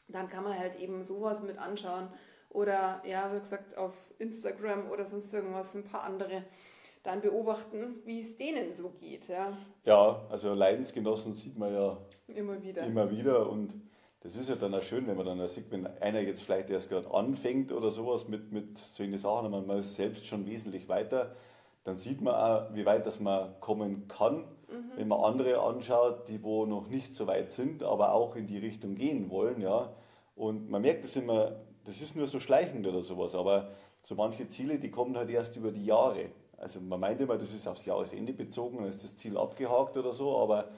Dann 0.09 0.29
kann 0.29 0.43
man 0.43 0.59
halt 0.59 0.75
eben 0.77 1.05
sowas 1.05 1.41
mit 1.41 1.57
anschauen. 1.57 2.09
Oder 2.51 3.01
ja, 3.07 3.33
wie 3.33 3.39
gesagt, 3.39 3.77
auf 3.77 3.95
Instagram 4.19 4.91
oder 4.91 5.07
sonst 5.07 5.33
irgendwas 5.33 5.75
ein 5.77 5.85
paar 5.85 6.03
andere 6.03 6.45
dann 7.05 7.21
beobachten, 7.21 8.01
wie 8.05 8.21
es 8.21 8.37
denen 8.37 8.75
so 8.75 8.91
geht. 8.91 9.29
Ja, 9.29 9.57
ja 9.85 10.21
also 10.31 10.53
Leidensgenossen 10.53 11.33
sieht 11.33 11.57
man 11.57 11.73
ja 11.73 11.97
immer 12.27 12.61
wieder. 12.61 12.83
Immer 12.83 13.11
wieder 13.11 13.49
und 13.49 13.73
das 14.21 14.37
ist 14.37 14.49
ja 14.49 14.57
dann 14.57 14.75
auch 14.75 14.83
schön, 14.83 15.07
wenn 15.07 15.17
man 15.17 15.27
dann 15.27 15.49
sieht, 15.49 15.71
wenn 15.71 15.87
einer 15.87 16.21
jetzt 16.21 16.43
vielleicht 16.43 16.71
erst 16.71 16.91
gerade 16.91 17.13
anfängt 17.13 17.73
oder 17.73 17.91
sowas 17.91 18.29
mit, 18.29 18.53
mit 18.53 18.79
solchen 18.79 19.17
Sachen, 19.17 19.55
und 19.55 19.67
man 19.67 19.79
ist 19.79 19.95
selbst 19.95 20.27
schon 20.27 20.47
wesentlich 20.47 20.89
weiter, 20.89 21.37
dann 21.85 21.99
sieht 21.99 22.21
man 22.21 22.35
auch, 22.35 22.75
wie 22.75 22.85
weit 22.85 23.07
das 23.07 23.21
man 23.21 23.59
kommen 23.61 24.09
kann, 24.09 24.39
mhm. 24.39 24.93
wenn 24.97 25.09
man 25.09 25.21
andere 25.21 25.61
anschaut, 25.61 26.29
die 26.29 26.43
wo 26.43 26.67
noch 26.67 26.89
nicht 26.89 27.15
so 27.15 27.27
weit 27.27 27.53
sind, 27.53 27.83
aber 27.83 28.13
auch 28.13 28.35
in 28.37 28.47
die 28.47 28.59
Richtung 28.59 28.97
gehen 28.97 29.31
wollen, 29.31 29.61
ja. 29.61 29.93
Und 30.35 30.69
man 30.69 30.83
merkt 30.83 31.05
das 31.05 31.17
immer, 31.17 31.57
das 31.85 32.03
ist 32.03 32.17
nur 32.17 32.27
so 32.27 32.41
schleichend 32.41 32.87
oder 32.87 33.03
sowas, 33.03 33.35
aber 33.35 33.71
so 34.03 34.15
manche 34.15 34.49
Ziele, 34.49 34.79
die 34.79 34.91
kommen 34.91 35.17
halt 35.17 35.31
erst 35.31 35.57
über 35.57 35.73
die 35.73 35.85
Jahre. 35.85 36.27
Also 36.57 36.81
man 36.81 37.01
meint 37.01 37.21
immer, 37.21 37.39
das 37.39 37.55
ist 37.55 37.67
aufs 37.69 37.87
Jahresende 37.87 38.33
bezogen, 38.33 38.79
dann 38.79 38.89
ist 38.89 39.03
das 39.03 39.17
Ziel 39.17 39.39
abgehakt 39.39 39.97
oder 39.97 40.13
so, 40.13 40.37
aber 40.39 40.69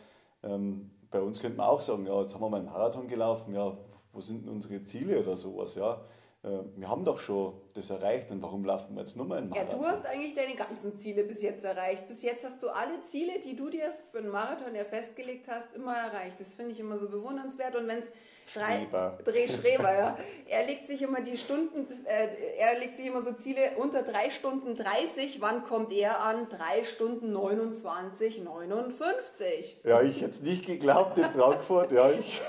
ähm, 0.43 0.91
bei 1.11 1.21
uns 1.21 1.41
könnte 1.41 1.57
man 1.57 1.67
auch 1.67 1.81
sagen, 1.81 2.07
ja, 2.07 2.21
jetzt 2.21 2.35
haben 2.35 2.43
wir 2.43 2.51
mal 2.51 2.59
einen 2.59 2.67
Marathon 2.67 3.09
gelaufen, 3.09 3.55
ja, 3.55 3.77
wo 4.13 4.21
sind 4.21 4.45
denn 4.45 4.53
unsere 4.53 4.83
Ziele 4.83 5.21
oder 5.21 5.37
sowas, 5.37 5.75
ja. 5.75 6.01
Äh, 6.43 6.49
wir 6.77 6.89
haben 6.89 7.05
doch 7.05 7.19
schon 7.19 7.53
das 7.75 7.91
erreicht 7.91 8.31
und 8.31 8.41
warum 8.41 8.65
laufen 8.65 8.95
wir 8.95 9.03
jetzt 9.03 9.15
nur 9.15 9.27
mal 9.27 9.39
einen 9.39 9.51
Marathon? 9.51 9.71
Ja, 9.71 9.77
du 9.77 9.85
hast 9.85 10.07
eigentlich 10.07 10.35
deine 10.35 10.55
ganzen 10.55 10.97
Ziele 10.97 11.25
bis 11.25 11.43
jetzt 11.43 11.65
erreicht. 11.65 12.09
Bis 12.09 12.23
jetzt 12.23 12.45
hast 12.45 12.63
du 12.63 12.69
alle 12.69 13.03
Ziele, 13.03 13.33
die 13.45 13.55
du 13.55 13.69
dir 13.69 13.93
für 14.11 14.19
einen 14.19 14.31
Marathon 14.31 14.75
ja 14.75 14.85
festgelegt 14.85 15.49
hast, 15.49 15.75
immer 15.75 15.95
erreicht. 15.95 16.41
Das 16.41 16.53
finde 16.53 16.73
ich 16.73 16.81
immer 16.81 16.97
so 16.97 17.11
bewundernswert. 17.11 17.77
Und 17.77 17.89
wenn 17.89 17.99
es 17.99 18.11
drei 18.55 18.87
Drehschreber, 19.23 19.93
ja. 19.99 20.19
Er 20.49 20.67
legt 20.67 20.87
sich 20.87 21.03
immer 21.03 21.21
die 21.21 21.37
Stunden, 21.37 21.87
äh, 22.07 22.29
er 22.59 22.79
legt 22.79 22.97
sich 22.97 23.07
immer 23.07 23.21
so 23.21 23.33
Ziele 23.33 23.73
unter 23.77 24.03
drei 24.03 24.31
Stunden 24.31 24.77
30. 24.77 25.43
Wann 25.43 25.65
kommt 25.65 25.93
er 25.93 26.23
an? 26.23 26.49
Drei 26.49 26.85
Stunden 26.85 27.33
29, 27.33 28.43
59. 28.43 29.81
Ja, 29.85 30.01
ich 30.01 30.23
hätte 30.23 30.31
es 30.31 30.41
nicht 30.41 30.65
geglaubt 30.65 31.19
in 31.19 31.25
Frankfurt. 31.37 31.93
ja, 31.93 32.11
ich, 32.11 32.41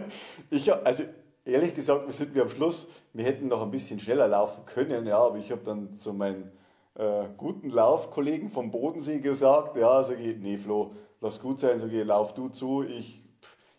ich, 0.50 0.72
also 0.72 1.04
ehrlich 1.48 1.74
gesagt, 1.74 2.06
wir 2.06 2.12
sind 2.12 2.34
wir 2.34 2.42
am 2.42 2.50
Schluss, 2.50 2.86
wir 3.12 3.24
hätten 3.24 3.48
noch 3.48 3.62
ein 3.62 3.70
bisschen 3.70 3.98
schneller 3.98 4.28
laufen 4.28 4.64
können, 4.66 5.06
ja, 5.06 5.18
aber 5.18 5.38
ich 5.38 5.50
habe 5.50 5.62
dann 5.64 5.92
zu 5.92 6.12
meinen 6.12 6.52
äh, 6.94 7.24
guten 7.36 7.70
Laufkollegen 7.70 8.50
vom 8.50 8.70
Bodensee 8.70 9.20
gesagt, 9.20 9.76
ja, 9.76 10.02
sage 10.02 10.22
ich, 10.22 10.38
nee 10.38 10.58
Flo, 10.58 10.92
lass 11.20 11.40
gut 11.40 11.58
sein, 11.58 11.78
sage 11.78 12.00
ich, 12.00 12.06
lauf 12.06 12.34
du 12.34 12.48
zu, 12.48 12.82
ich, 12.82 13.24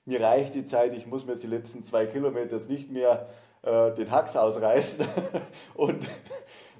mir 0.06 0.22
reicht 0.22 0.56
die 0.56 0.66
Zeit, 0.66 0.96
ich 0.96 1.06
muss 1.06 1.26
mir 1.26 1.34
jetzt 1.34 1.44
die 1.44 1.48
letzten 1.48 1.84
zwei 1.84 2.06
Kilometer 2.08 2.56
jetzt 2.56 2.70
nicht 2.70 2.92
mehr 2.92 3.30
äh, 3.62 3.92
den 3.94 4.10
Hax 4.10 4.36
ausreißen. 4.36 5.06
Und 5.76 6.04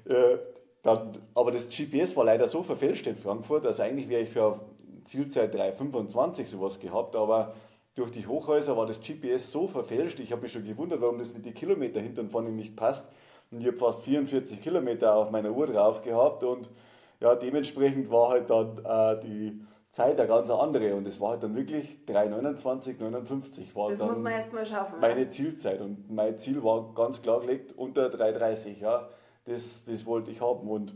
äh, 0.06 0.38
dann, 0.82 1.18
aber 1.34 1.52
das 1.52 1.68
GPS 1.68 2.16
war 2.16 2.24
leider 2.24 2.48
so 2.48 2.62
verfälscht 2.62 3.06
in 3.06 3.16
Frankfurt, 3.16 3.64
dass 3.64 3.78
eigentlich 3.78 4.08
wäre 4.08 4.22
ich 4.22 4.30
für 4.30 4.60
Zielzeit 5.04 5.54
3,25 5.54 6.46
sowas 6.46 6.80
gehabt, 6.80 7.14
aber 7.16 7.54
durch 7.94 8.10
die 8.10 8.26
Hochhäuser 8.26 8.76
war 8.76 8.86
das 8.86 9.00
GPS 9.00 9.50
so 9.52 9.66
verfälscht, 9.66 10.20
ich 10.20 10.32
habe 10.32 10.42
mich 10.42 10.52
schon 10.52 10.64
gewundert, 10.64 11.00
warum 11.00 11.18
das 11.18 11.34
mit 11.34 11.44
den 11.44 11.54
Kilometern 11.54 12.02
hinten 12.02 12.20
und 12.20 12.30
vorne 12.30 12.50
nicht 12.50 12.76
passt. 12.76 13.08
Und 13.50 13.60
ich 13.60 13.66
habe 13.66 13.78
fast 13.78 14.02
44 14.02 14.62
Kilometer 14.62 15.14
auf 15.14 15.30
meiner 15.30 15.50
Uhr 15.50 15.66
drauf 15.66 16.02
gehabt 16.02 16.44
und 16.44 16.70
ja, 17.18 17.34
dementsprechend 17.34 18.10
war 18.10 18.30
halt 18.30 18.48
dann 18.48 18.78
äh, 18.84 19.20
die 19.20 19.60
Zeit 19.90 20.18
eine 20.18 20.28
ganz 20.28 20.48
andere 20.50 20.94
und 20.94 21.06
es 21.06 21.20
war 21.20 21.30
halt 21.30 21.42
dann 21.42 21.56
wirklich 21.56 21.98
3,29, 22.06 22.98
59 22.98 23.74
war 23.74 23.90
das 23.90 23.98
dann 23.98 24.08
muss 24.08 24.18
man 24.20 24.32
erstmal 24.32 24.64
schaffen. 24.64 25.00
Meine 25.00 25.28
Zielzeit 25.28 25.80
und 25.80 26.08
mein 26.10 26.38
Ziel 26.38 26.62
war 26.62 26.94
ganz 26.94 27.20
klar 27.20 27.40
gelegt 27.40 27.72
unter 27.76 28.06
3,30, 28.06 28.78
ja. 28.80 29.08
Das, 29.46 29.84
das 29.84 30.06
wollte 30.06 30.30
ich 30.30 30.40
haben 30.40 30.68
und 30.68 30.94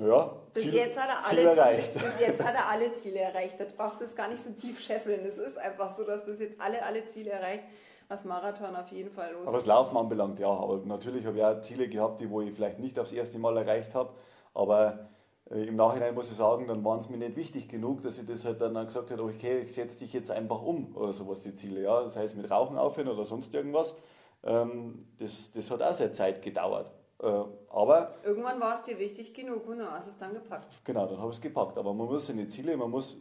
ja, 0.00 0.36
bis, 0.54 0.62
Ziel, 0.62 0.74
jetzt 0.74 1.00
hat 1.00 1.08
er 1.08 1.26
alle 1.26 1.36
Ziel 1.36 1.58
erreicht. 1.58 1.92
Ziele, 1.92 2.04
bis 2.04 2.20
jetzt 2.20 2.44
hat 2.44 2.54
er 2.54 2.68
alle 2.70 2.92
Ziele 2.94 3.18
erreicht. 3.18 3.60
Da 3.60 3.64
brauchst 3.76 4.00
du 4.00 4.04
es 4.04 4.14
gar 4.14 4.28
nicht 4.28 4.40
so 4.40 4.52
tief 4.52 4.80
scheffeln. 4.80 5.24
Es 5.26 5.38
ist 5.38 5.58
einfach 5.58 5.90
so, 5.90 6.04
dass 6.04 6.24
bis 6.24 6.38
jetzt 6.40 6.60
alle, 6.60 6.84
alle 6.84 7.06
Ziele 7.06 7.30
erreicht, 7.30 7.64
was 8.08 8.24
Marathon 8.24 8.76
auf 8.76 8.88
jeden 8.88 9.10
Fall 9.10 9.32
los 9.32 9.48
Aber 9.48 9.58
was 9.58 9.66
Laufen 9.66 9.96
anbelangt, 9.96 10.38
ja. 10.38 10.50
Aber 10.50 10.78
natürlich 10.84 11.26
habe 11.26 11.38
ich 11.38 11.44
auch 11.44 11.60
Ziele 11.60 11.88
gehabt, 11.88 12.20
die 12.20 12.30
wo 12.30 12.40
ich 12.40 12.54
vielleicht 12.54 12.78
nicht 12.78 12.98
aufs 12.98 13.12
erste 13.12 13.38
Mal 13.38 13.56
erreicht 13.56 13.94
habe. 13.94 14.12
Aber 14.54 15.08
äh, 15.50 15.64
im 15.64 15.76
Nachhinein 15.76 16.14
muss 16.14 16.30
ich 16.30 16.36
sagen, 16.36 16.68
dann 16.68 16.84
waren 16.84 17.00
es 17.00 17.08
mir 17.08 17.16
nicht 17.16 17.36
wichtig 17.36 17.68
genug, 17.68 18.02
dass 18.02 18.18
ich 18.18 18.26
das 18.26 18.44
halt 18.44 18.60
dann 18.60 18.74
gesagt 18.74 19.10
habe, 19.10 19.22
okay, 19.22 19.60
ich 19.60 19.74
setze 19.74 19.98
dich 19.98 20.12
jetzt 20.12 20.30
einfach 20.30 20.62
um 20.62 20.94
oder 20.96 21.12
sowas, 21.12 21.42
die 21.42 21.54
Ziele. 21.54 21.82
Ja. 21.82 22.02
Das 22.02 22.16
heißt 22.16 22.36
mit 22.36 22.50
Rauchen 22.50 22.78
aufhören 22.78 23.08
oder 23.08 23.24
sonst 23.24 23.52
irgendwas. 23.52 23.96
Ähm, 24.44 25.08
das, 25.18 25.52
das 25.52 25.70
hat 25.70 25.82
auch 25.82 25.94
sehr 25.94 26.12
Zeit 26.12 26.40
gedauert. 26.42 26.92
Äh, 27.20 27.26
aber 27.70 28.14
Irgendwann 28.22 28.60
war 28.60 28.74
es 28.74 28.82
dir 28.82 28.98
wichtig 28.98 29.34
genug 29.34 29.66
und 29.66 29.78
dann 29.78 29.90
hast 29.90 30.06
du 30.06 30.10
es 30.12 30.16
dann 30.16 30.34
gepackt. 30.34 30.84
Genau, 30.84 31.06
dann 31.06 31.18
habe 31.18 31.30
ich 31.30 31.36
es 31.36 31.42
gepackt. 31.42 31.76
Aber 31.78 31.92
man 31.92 32.06
muss 32.06 32.26
seine 32.26 32.46
Ziele, 32.46 32.76
man 32.76 32.90
muss 32.90 33.20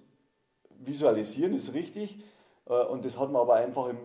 visualisieren, 0.70 1.54
ist 1.54 1.74
richtig. 1.74 2.24
Äh, 2.66 2.86
und 2.86 3.06
das 3.06 3.18
hat 3.18 3.32
man 3.32 3.42
aber 3.42 3.56
einfach 3.56 3.90
im, 3.90 3.98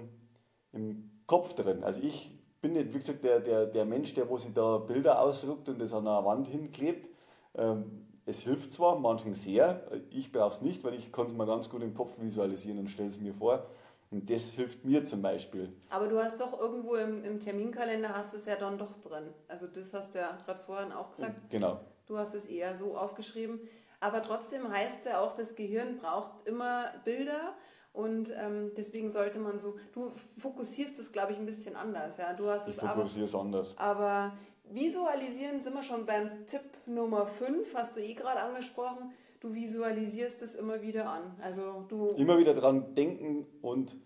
im 0.72 1.11
Kopf 1.26 1.55
drin. 1.55 1.85
Also 1.85 2.00
ich 2.02 2.38
bin 2.61 2.72
nicht, 2.72 2.94
wie 2.94 2.98
gesagt, 2.98 3.24
der, 3.24 3.40
der, 3.40 3.66
der 3.66 3.85
Mensch, 3.85 4.14
der 4.14 4.28
wo 4.28 4.38
sich 4.38 4.55
da 4.55 4.78
Bilder 4.78 5.20
ausdruckt 5.20 5.68
und 5.68 5.81
das 5.81 5.92
an 5.92 6.07
einer 6.07 6.24
Wand 6.24 6.46
hinklebt. 6.46 7.09
Ähm, 7.55 8.07
es 8.24 8.40
hilft 8.40 8.72
zwar 8.72 8.98
manchen 8.98 9.35
sehr, 9.35 9.83
ich 10.11 10.31
brauche 10.31 10.55
es 10.55 10.62
nicht, 10.62 10.85
weil 10.85 10.94
ich 10.94 11.11
kann 11.12 11.26
es 11.26 11.33
mir 11.33 11.44
ganz 11.44 11.68
gut 11.68 11.83
im 11.83 11.92
Kopf 11.92 12.12
visualisieren 12.18 12.78
und 12.78 12.88
stelle 12.88 13.09
es 13.09 13.18
mir 13.18 13.35
vor. 13.35 13.66
Und 14.12 14.29
das 14.29 14.51
hilft 14.51 14.85
mir 14.85 15.05
zum 15.05 15.22
Beispiel. 15.22 15.72
Aber 15.88 16.07
du 16.07 16.22
hast 16.22 16.38
doch 16.38 16.61
irgendwo 16.61 16.96
im, 16.96 17.25
im 17.25 17.40
Terminkalender 17.40 18.14
hast 18.14 18.35
es 18.35 18.44
ja 18.44 18.57
dann 18.57 18.77
doch 18.77 19.01
drin. 19.01 19.33
Also 19.48 19.66
das 19.66 19.94
hast 19.94 20.14
du 20.14 20.18
ja 20.18 20.37
gerade 20.44 20.61
vorhin 20.61 20.92
auch 20.92 21.11
gesagt. 21.11 21.48
Genau. 21.48 21.81
Du 22.07 22.18
hast 22.18 22.35
es 22.35 22.46
eher 22.46 22.75
so 22.75 22.94
aufgeschrieben. 22.96 23.61
Aber 24.01 24.20
trotzdem 24.20 24.70
heißt 24.70 25.01
es 25.01 25.05
ja 25.07 25.20
auch, 25.20 25.33
das 25.35 25.55
Gehirn 25.55 25.96
braucht 25.96 26.46
immer 26.46 26.92
Bilder. 27.05 27.55
Und 27.94 28.31
ähm, 28.37 28.72
deswegen 28.77 29.09
sollte 29.09 29.38
man 29.38 29.59
so, 29.59 29.77
du 29.92 30.11
fokussierst 30.40 30.98
es, 30.98 31.11
glaube 31.11 31.33
ich, 31.33 31.38
ein 31.38 31.46
bisschen 31.46 31.75
anders. 31.75 32.18
Ja? 32.18 32.35
Du 32.35 32.48
hast 32.48 32.68
ich 32.68 32.77
es 32.77 32.81
fokussiere 32.81 33.25
es 33.25 33.35
anders. 33.35 33.79
Aber 33.79 34.33
visualisieren 34.64 35.61
sind 35.61 35.75
wir 35.75 35.83
schon 35.83 36.05
beim 36.05 36.46
Tipp 36.46 36.62
Nummer 36.85 37.27
5, 37.27 37.75
hast 37.75 37.96
du 37.96 38.01
eh 38.01 38.12
gerade 38.12 38.40
angesprochen 38.40 39.12
du 39.42 39.52
visualisierst 39.52 40.40
es 40.42 40.55
immer 40.55 40.81
wieder 40.83 41.11
an. 41.11 41.35
Also 41.42 41.85
du 41.88 42.11
immer 42.11 42.38
wieder 42.38 42.55
dran 42.55 42.94
denken 42.94 43.46
und 43.61 43.96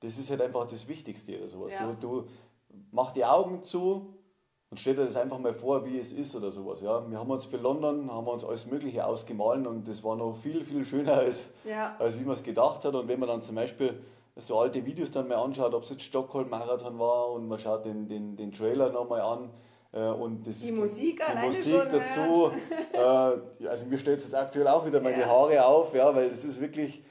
das 0.00 0.18
ist 0.18 0.30
halt 0.30 0.40
einfach 0.40 0.66
das 0.66 0.88
Wichtigste 0.88 1.36
oder 1.36 1.48
sowas. 1.48 1.72
Ja. 1.72 1.92
Du, 1.92 2.22
du 2.22 2.28
mach 2.90 3.12
die 3.12 3.24
Augen 3.24 3.62
zu 3.62 4.14
und 4.70 4.80
stell 4.80 4.94
dir 4.94 5.04
das 5.04 5.16
einfach 5.16 5.38
mal 5.38 5.52
vor, 5.52 5.84
wie 5.84 5.98
es 5.98 6.12
ist 6.12 6.34
oder 6.34 6.50
sowas. 6.50 6.80
Ja, 6.80 7.08
wir 7.10 7.18
haben 7.18 7.30
uns 7.30 7.44
für 7.44 7.58
London 7.58 8.10
haben 8.10 8.26
wir 8.26 8.32
uns 8.32 8.44
alles 8.44 8.66
Mögliche 8.66 9.04
ausgemalt 9.04 9.66
und 9.66 9.86
das 9.86 10.02
war 10.02 10.16
noch 10.16 10.34
viel 10.36 10.64
viel 10.64 10.84
schöner 10.86 11.18
als, 11.18 11.50
ja. 11.64 11.94
als 11.98 12.18
wie 12.18 12.24
man 12.24 12.34
es 12.34 12.42
gedacht 12.42 12.84
hat. 12.84 12.94
Und 12.94 13.08
wenn 13.08 13.20
man 13.20 13.28
dann 13.28 13.42
zum 13.42 13.56
Beispiel 13.56 14.02
so 14.36 14.58
alte 14.58 14.86
Videos 14.86 15.10
dann 15.10 15.28
mal 15.28 15.36
anschaut, 15.36 15.74
ob 15.74 15.82
es 15.82 15.90
jetzt 15.90 16.02
Stockholm 16.02 16.48
Marathon 16.48 16.98
war 16.98 17.32
und 17.32 17.46
man 17.46 17.58
schaut 17.58 17.84
den, 17.84 18.08
den, 18.08 18.36
den 18.36 18.52
Trailer 18.52 18.90
nochmal 18.90 19.20
an, 19.20 19.50
und 19.92 20.46
das 20.46 20.60
die 20.60 20.72
Musik 20.72 21.16
die 21.16 21.22
alleine 21.22 21.46
Musik 21.46 21.64
schon 21.64 21.88
dazu. 21.90 22.50
äh, 22.92 23.66
also 23.66 23.86
mir 23.86 23.98
stellt 23.98 24.18
es 24.18 24.24
jetzt 24.24 24.34
aktuell 24.34 24.68
auch 24.68 24.84
wieder 24.84 25.00
meine 25.00 25.20
ja. 25.20 25.26
Haare 25.26 25.64
auf, 25.64 25.94
ja, 25.94 26.14
weil 26.14 26.28
das 26.28 26.44
ist 26.44 26.60
wirklich, 26.60 27.02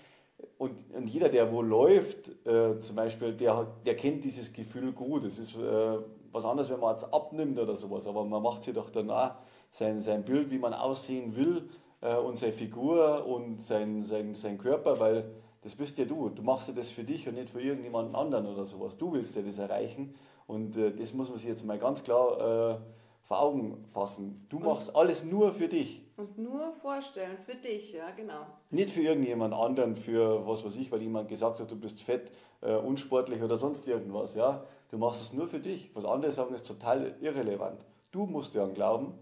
und, 0.57 0.73
und 0.93 1.07
jeder, 1.07 1.29
der 1.29 1.51
wo 1.51 1.61
läuft, 1.61 2.29
äh, 2.45 2.79
zum 2.79 2.95
Beispiel, 2.95 3.33
der, 3.33 3.67
der 3.85 3.95
kennt 3.95 4.23
dieses 4.23 4.53
Gefühl 4.53 4.91
gut. 4.91 5.23
Es 5.23 5.39
ist 5.39 5.55
äh, 5.55 5.97
was 6.31 6.45
anderes, 6.45 6.69
wenn 6.69 6.79
man 6.79 6.95
es 6.95 7.03
abnimmt 7.03 7.57
oder 7.59 7.75
sowas, 7.75 8.05
aber 8.05 8.23
man 8.23 8.41
macht 8.41 8.63
sich 8.63 8.73
doch 8.73 8.89
danach 8.89 9.37
sein, 9.71 9.99
sein 9.99 10.23
Bild, 10.23 10.51
wie 10.51 10.59
man 10.59 10.73
aussehen 10.73 11.35
will 11.35 11.69
äh, 12.01 12.15
und 12.15 12.37
seine 12.37 12.53
Figur 12.53 13.25
und 13.25 13.61
sein, 13.61 14.01
sein, 14.01 14.35
sein 14.35 14.57
Körper, 14.57 14.99
weil 14.99 15.31
das 15.67 15.75
bist 15.75 15.97
ja 15.97 16.05
du. 16.05 16.29
Du 16.29 16.43
machst 16.43 16.69
ja 16.69 16.73
das 16.73 16.91
für 16.91 17.03
dich 17.03 17.27
und 17.27 17.35
nicht 17.35 17.49
für 17.49 17.59
irgendjemanden 17.59 18.15
anderen 18.15 18.47
oder 18.47 18.63
sowas. 18.63 18.95
Du 18.95 19.11
willst 19.11 19.35
ja 19.35 19.41
das 19.41 19.57
erreichen 19.57 20.15
und 20.45 20.77
äh, 20.77 20.95
das 20.95 21.13
muss 21.13 21.27
man 21.27 21.37
sich 21.37 21.49
jetzt 21.49 21.65
mal 21.65 21.77
ganz 21.77 22.03
klar 22.03 22.75
äh, 22.75 22.77
vor 23.23 23.41
Augen 23.41 23.83
fassen. 23.91 24.45
Du 24.47 24.59
machst 24.59 24.95
alles 24.95 25.25
nur 25.25 25.51
für 25.51 25.67
dich. 25.67 26.05
Und 26.15 26.37
nur 26.37 26.71
vorstellen, 26.71 27.37
für 27.37 27.55
dich, 27.55 27.91
ja, 27.91 28.11
genau. 28.11 28.45
Nicht 28.69 28.91
für 28.91 29.01
irgendjemand 29.01 29.53
anderen, 29.53 29.97
für 29.97 30.47
was 30.47 30.63
weiß 30.63 30.77
ich, 30.77 30.89
weil 30.89 31.01
jemand 31.01 31.27
gesagt 31.27 31.59
hat, 31.59 31.69
du 31.69 31.75
bist 31.75 32.01
fett, 32.01 32.31
äh, 32.61 32.73
unsportlich 32.73 33.43
oder 33.43 33.57
sonst 33.57 33.89
irgendwas, 33.89 34.35
ja. 34.35 34.63
Du 34.89 34.97
machst 34.97 35.21
es 35.21 35.33
nur 35.33 35.49
für 35.49 35.59
dich. 35.59 35.91
Was 35.93 36.05
andere 36.05 36.31
sagen, 36.31 36.55
ist 36.55 36.65
total 36.65 37.17
irrelevant. 37.19 37.85
Du 38.11 38.25
musst 38.25 38.55
daran 38.55 38.73
glauben 38.73 39.15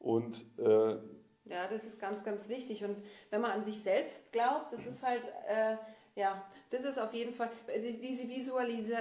und 0.00 0.44
äh, 0.58 0.96
ja, 1.48 1.66
das 1.68 1.84
ist 1.84 2.00
ganz, 2.00 2.24
ganz 2.24 2.48
wichtig. 2.48 2.84
Und 2.84 2.96
wenn 3.30 3.40
man 3.40 3.52
an 3.52 3.64
sich 3.64 3.80
selbst 3.82 4.32
glaubt, 4.32 4.72
das 4.72 4.86
ist 4.86 5.02
halt, 5.02 5.22
äh, 5.46 5.76
ja, 6.14 6.44
das 6.70 6.84
ist 6.84 6.98
auf 6.98 7.12
jeden 7.12 7.34
Fall, 7.34 7.50
diese 7.76 8.28
Visualisa 8.28 8.98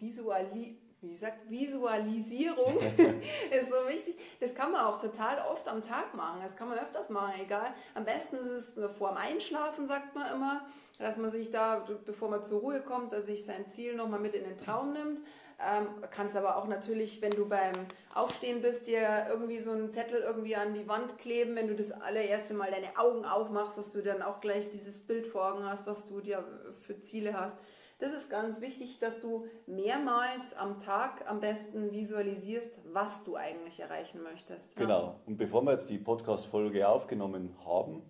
Visuali 0.00 0.78
wie 1.02 1.10
gesagt, 1.10 1.50
Visualisierung 1.50 2.78
ist 3.50 3.68
so 3.68 3.88
wichtig. 3.88 4.16
Das 4.40 4.54
kann 4.54 4.72
man 4.72 4.86
auch 4.86 4.98
total 4.98 5.38
oft 5.50 5.68
am 5.68 5.82
Tag 5.82 6.14
machen. 6.14 6.40
Das 6.42 6.56
kann 6.56 6.68
man 6.68 6.78
öfters 6.78 7.10
machen, 7.10 7.34
egal. 7.42 7.74
Am 7.94 8.04
besten 8.04 8.36
ist 8.36 8.46
es 8.46 8.96
vor 8.96 9.10
dem 9.10 9.18
Einschlafen, 9.18 9.86
sagt 9.86 10.14
man 10.14 10.32
immer, 10.32 10.66
dass 10.98 11.18
man 11.18 11.30
sich 11.30 11.50
da, 11.50 11.86
bevor 12.04 12.30
man 12.30 12.42
zur 12.42 12.60
Ruhe 12.60 12.80
kommt, 12.80 13.12
dass 13.12 13.26
sich 13.26 13.44
sein 13.44 13.70
Ziel 13.70 13.94
nochmal 13.94 14.20
mit 14.20 14.34
in 14.34 14.44
den 14.44 14.56
Traum 14.56 14.92
nimmt. 14.92 15.20
Ähm, 15.58 15.86
kannst 16.10 16.36
aber 16.36 16.56
auch 16.56 16.66
natürlich, 16.66 17.22
wenn 17.22 17.30
du 17.30 17.48
beim 17.48 17.72
Aufstehen 18.14 18.60
bist, 18.60 18.86
dir 18.86 19.26
irgendwie 19.30 19.58
so 19.58 19.70
einen 19.70 19.90
Zettel 19.90 20.20
irgendwie 20.20 20.54
an 20.54 20.74
die 20.74 20.86
Wand 20.86 21.16
kleben, 21.16 21.56
wenn 21.56 21.68
du 21.68 21.74
das 21.74 21.92
allererste 21.92 22.52
Mal 22.52 22.70
deine 22.70 22.98
Augen 22.98 23.24
aufmachst, 23.24 23.78
dass 23.78 23.92
du 23.92 24.02
dann 24.02 24.20
auch 24.20 24.40
gleich 24.40 24.68
dieses 24.68 25.00
Bild 25.00 25.26
vor 25.26 25.50
Augen 25.50 25.64
hast, 25.64 25.86
was 25.86 26.04
du 26.04 26.20
dir 26.20 26.44
für 26.86 27.00
Ziele 27.00 27.32
hast. 27.32 27.56
Das 27.98 28.12
ist 28.12 28.28
ganz 28.28 28.60
wichtig, 28.60 28.98
dass 28.98 29.20
du 29.20 29.46
mehrmals 29.66 30.52
am 30.52 30.78
Tag 30.78 31.30
am 31.30 31.40
besten 31.40 31.92
visualisierst, 31.92 32.82
was 32.92 33.22
du 33.22 33.36
eigentlich 33.36 33.80
erreichen 33.80 34.22
möchtest. 34.22 34.76
Genau. 34.76 35.18
Und 35.24 35.38
bevor 35.38 35.62
wir 35.62 35.72
jetzt 35.72 35.88
die 35.88 35.98
Podcast-Folge 35.98 36.86
aufgenommen 36.86 37.56
haben, 37.64 38.02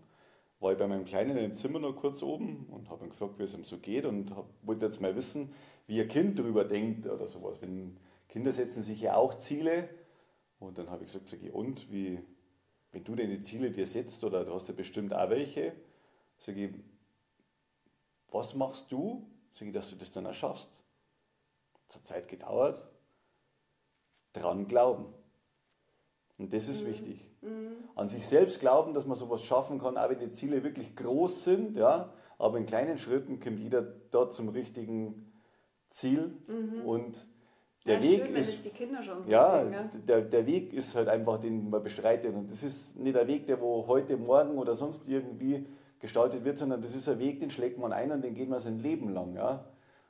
war 0.58 0.72
ich 0.72 0.78
bei 0.78 0.88
meinem 0.88 1.04
Kleinen 1.04 1.36
im 1.36 1.52
Zimmer 1.52 1.78
noch 1.78 1.94
kurz 1.94 2.22
oben 2.22 2.66
und 2.70 2.90
habe 2.90 3.04
ihn 3.04 3.10
gefragt, 3.10 3.38
wie 3.38 3.44
es 3.44 3.54
ihm 3.54 3.64
so 3.64 3.78
geht 3.78 4.06
und 4.06 4.34
hab, 4.34 4.48
wollte 4.62 4.86
jetzt 4.86 5.00
mal 5.00 5.14
wissen, 5.14 5.54
wie 5.86 6.00
ein 6.00 6.08
Kind 6.08 6.38
darüber 6.38 6.64
denkt 6.64 7.06
oder 7.06 7.28
sowas. 7.28 7.62
Wenn 7.62 7.96
Kinder 8.28 8.52
setzen 8.52 8.82
sich 8.82 9.02
ja 9.02 9.14
auch 9.14 9.34
Ziele 9.34 9.88
und 10.58 10.78
dann 10.78 10.90
habe 10.90 11.04
ich 11.04 11.12
gesagt, 11.12 11.28
sag 11.28 11.42
ich, 11.42 11.52
und 11.52 11.92
wie, 11.92 12.18
wenn 12.90 13.04
du 13.04 13.14
deine 13.14 13.40
Ziele 13.42 13.70
dir 13.70 13.86
setzt 13.86 14.24
oder 14.24 14.44
du 14.44 14.52
hast 14.52 14.66
ja 14.66 14.74
bestimmt 14.74 15.14
auch 15.14 15.30
welche, 15.30 15.74
sage 16.38 16.64
ich, 16.64 16.74
was 18.32 18.54
machst 18.54 18.90
du, 18.90 19.30
sage 19.56 19.70
ich, 19.70 19.74
dass 19.74 19.90
du 19.90 19.96
das 19.96 20.10
dann 20.10 20.26
auch 20.26 20.34
schaffst? 20.34 20.68
Es 21.88 21.96
hat 21.96 22.06
Zeit 22.06 22.28
gedauert, 22.28 22.82
dran 24.32 24.68
glauben. 24.68 25.06
Und 26.38 26.52
das 26.52 26.68
ist 26.68 26.82
mhm. 26.82 26.88
wichtig. 26.88 27.30
Mhm. 27.40 27.76
An 27.94 28.08
sich 28.08 28.26
selbst 28.26 28.60
glauben, 28.60 28.92
dass 28.92 29.06
man 29.06 29.16
sowas 29.16 29.42
schaffen 29.42 29.78
kann, 29.78 29.96
auch 29.96 30.10
wenn 30.10 30.18
die 30.18 30.30
Ziele 30.32 30.62
wirklich 30.62 30.94
groß 30.94 31.44
sind, 31.44 31.76
ja, 31.76 32.12
aber 32.38 32.58
in 32.58 32.66
kleinen 32.66 32.98
Schritten 32.98 33.40
kommt 33.40 33.58
jeder 33.58 33.80
dort 33.80 34.34
zum 34.34 34.50
richtigen 34.50 35.32
Ziel 35.88 36.36
mhm. 36.46 36.82
und 36.84 37.26
der 37.86 38.00
ja, 38.00 38.02
Weg 38.02 38.26
schön, 38.26 38.34
ist, 38.34 38.64
so 38.64 39.30
ja, 39.30 39.62
sehen, 39.62 39.72
ja, 39.72 39.90
Der, 40.06 40.20
der 40.22 40.46
Weg 40.46 40.72
ist 40.72 40.94
halt 40.96 41.08
einfach, 41.08 41.38
den 41.38 41.70
man 41.70 41.82
bestreitet 41.82 42.34
und 42.34 42.50
das 42.50 42.62
ist 42.64 42.96
nicht 42.96 43.14
der 43.14 43.28
Weg, 43.28 43.46
der 43.46 43.60
wo 43.60 43.86
heute, 43.86 44.16
morgen 44.16 44.58
oder 44.58 44.74
sonst 44.74 45.08
irgendwie 45.08 45.66
gestaltet 46.00 46.44
wird, 46.44 46.58
sondern 46.58 46.82
das 46.82 46.94
ist 46.94 47.08
ein 47.08 47.18
Weg, 47.18 47.40
den 47.40 47.50
schlägt 47.50 47.78
man 47.78 47.92
ein 47.92 48.12
und 48.12 48.22
den 48.22 48.34
geht 48.34 48.48
man 48.48 48.60
sein 48.60 48.78
Leben 48.78 49.12
lang, 49.12 49.34
ja. 49.34 49.64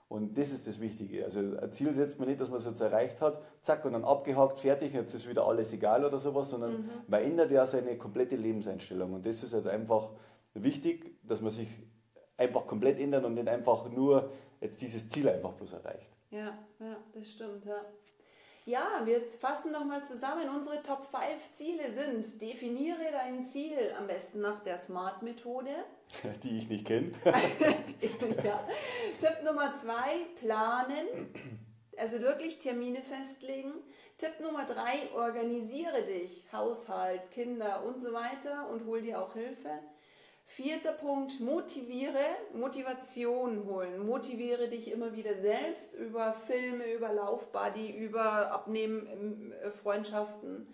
Und 0.09 0.38
das 0.38 0.53
ist 0.53 0.68
das 0.68 0.81
Wichtige. 0.81 1.25
Also 1.25 1.40
ein 1.40 1.72
Ziel 1.72 1.92
setzt 1.92 2.20
man 2.20 2.29
nicht, 2.29 2.40
dass 2.40 2.49
man 2.49 2.59
es 2.59 2.64
jetzt 2.64 2.81
erreicht 2.81 3.20
hat, 3.20 3.42
zack, 3.62 3.85
und 3.85 3.92
dann 3.92 4.05
abgehakt, 4.05 4.59
fertig, 4.59 4.94
jetzt 4.94 5.14
ist 5.14 5.29
wieder 5.29 5.46
alles 5.46 5.72
egal 5.72 6.05
oder 6.05 6.18
sowas, 6.18 6.51
sondern 6.51 6.72
mhm. 6.83 6.90
man 7.09 7.22
ändert 7.22 7.51
ja 7.51 7.66
seine 7.66 7.99
komplette 7.99 8.37
Lebenseinstellung. 8.37 9.14
Und 9.14 9.27
das 9.27 9.42
ist 9.42 9.53
also 9.53 9.68
einfach 9.68 10.11
wichtig, 10.55 11.18
dass 11.25 11.40
man 11.40 11.51
sich 11.51 11.68
einfach 12.37 12.66
komplett 12.66 13.01
ändert 13.01 13.25
und 13.25 13.35
nicht 13.35 13.49
einfach 13.49 13.90
nur 13.90 14.31
jetzt 14.61 14.81
dieses 14.81 15.09
Ziel 15.09 15.29
einfach 15.29 15.53
bloß 15.53 15.72
erreicht. 15.72 16.11
Ja, 16.31 16.57
ja, 16.79 16.96
das 17.12 17.29
stimmt, 17.29 17.64
ja. 17.64 17.85
Ja, 18.66 19.00
wir 19.05 19.22
fassen 19.31 19.70
nochmal 19.70 20.05
zusammen. 20.05 20.48
Unsere 20.48 20.83
Top 20.83 21.07
5 21.07 21.52
Ziele 21.52 21.92
sind, 21.92 22.42
definiere 22.42 23.12
dein 23.12 23.44
Ziel 23.44 23.79
am 23.96 24.09
besten 24.09 24.40
nach 24.40 24.59
der 24.59 24.76
SMART-Methode. 24.76 25.70
Die 26.42 26.59
ich 26.59 26.68
nicht 26.68 26.85
kenne. 26.85 27.12
ja. 28.44 28.66
Tipp 29.20 29.44
Nummer 29.44 29.72
2, 29.72 29.92
planen. 30.40 31.07
Also 31.96 32.20
wirklich 32.20 32.59
Termine 32.59 33.02
festlegen. 33.02 33.72
Tipp 34.18 34.40
Nummer 34.40 34.64
3, 34.64 35.14
organisiere 35.14 36.02
dich. 36.02 36.44
Haushalt, 36.52 37.31
Kinder 37.31 37.85
und 37.85 38.00
so 38.00 38.12
weiter 38.12 38.68
und 38.68 38.85
hol 38.85 39.00
dir 39.00 39.22
auch 39.22 39.35
Hilfe. 39.35 39.79
Vierter 40.46 40.92
Punkt, 40.92 41.40
motiviere, 41.40 42.24
Motivation 42.54 43.66
holen. 43.66 44.06
Motiviere 44.06 44.68
dich 44.68 44.90
immer 44.90 45.14
wieder 45.14 45.40
selbst 45.40 45.94
über 45.94 46.32
Filme, 46.32 46.92
über 46.92 47.12
Laufbody, 47.12 47.90
über 47.90 48.52
Abnehmen, 48.52 49.52
äh, 49.52 49.70
Freundschaften. 49.70 50.68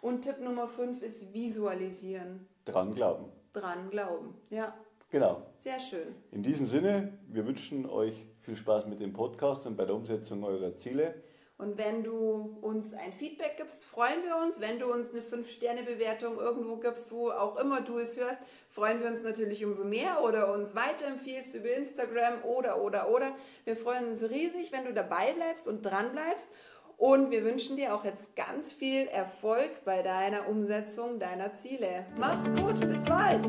Und 0.00 0.22
Tipp 0.22 0.40
Nummer 0.40 0.68
fünf 0.68 1.02
ist 1.02 1.32
visualisieren. 1.32 2.46
Dran 2.64 2.94
glauben. 2.94 3.26
Dran 3.52 3.90
glauben, 3.90 4.34
ja. 4.50 4.74
Genau. 5.10 5.42
Sehr 5.56 5.78
schön. 5.78 6.14
In 6.32 6.42
diesem 6.42 6.66
Sinne, 6.66 7.16
wir 7.28 7.46
wünschen 7.46 7.88
euch 7.88 8.26
viel 8.40 8.56
Spaß 8.56 8.86
mit 8.86 9.00
dem 9.00 9.12
Podcast 9.12 9.66
und 9.66 9.76
bei 9.76 9.84
der 9.84 9.94
Umsetzung 9.94 10.42
eurer 10.42 10.74
Ziele. 10.74 11.22
Und 11.62 11.78
wenn 11.78 12.02
du 12.02 12.58
uns 12.60 12.92
ein 12.92 13.12
Feedback 13.12 13.56
gibst, 13.56 13.84
freuen 13.84 14.24
wir 14.24 14.36
uns. 14.36 14.60
Wenn 14.60 14.80
du 14.80 14.92
uns 14.92 15.10
eine 15.10 15.20
5-Sterne-Bewertung 15.20 16.40
irgendwo 16.40 16.74
gibst, 16.74 17.12
wo 17.12 17.30
auch 17.30 17.56
immer 17.56 17.82
du 17.82 18.00
es 18.00 18.16
hörst, 18.16 18.40
freuen 18.68 19.00
wir 19.00 19.06
uns 19.06 19.22
natürlich 19.22 19.64
umso 19.64 19.84
mehr 19.84 20.24
oder 20.24 20.52
uns 20.52 20.74
weiterempfiehlst 20.74 21.54
über 21.54 21.70
Instagram 21.70 22.42
oder, 22.42 22.82
oder, 22.82 23.08
oder. 23.10 23.36
Wir 23.64 23.76
freuen 23.76 24.08
uns 24.08 24.24
riesig, 24.24 24.72
wenn 24.72 24.86
du 24.86 24.92
dabei 24.92 25.32
bleibst 25.34 25.68
und 25.68 25.82
dran 25.82 26.10
bleibst. 26.10 26.50
Und 26.96 27.30
wir 27.30 27.44
wünschen 27.44 27.76
dir 27.76 27.94
auch 27.94 28.04
jetzt 28.04 28.34
ganz 28.34 28.72
viel 28.72 29.06
Erfolg 29.06 29.84
bei 29.84 30.02
deiner 30.02 30.48
Umsetzung 30.48 31.20
deiner 31.20 31.54
Ziele. 31.54 32.06
Mach's 32.18 32.52
gut, 32.60 32.80
bis 32.80 33.04
bald. 33.04 33.40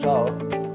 Ciao. 0.00 0.69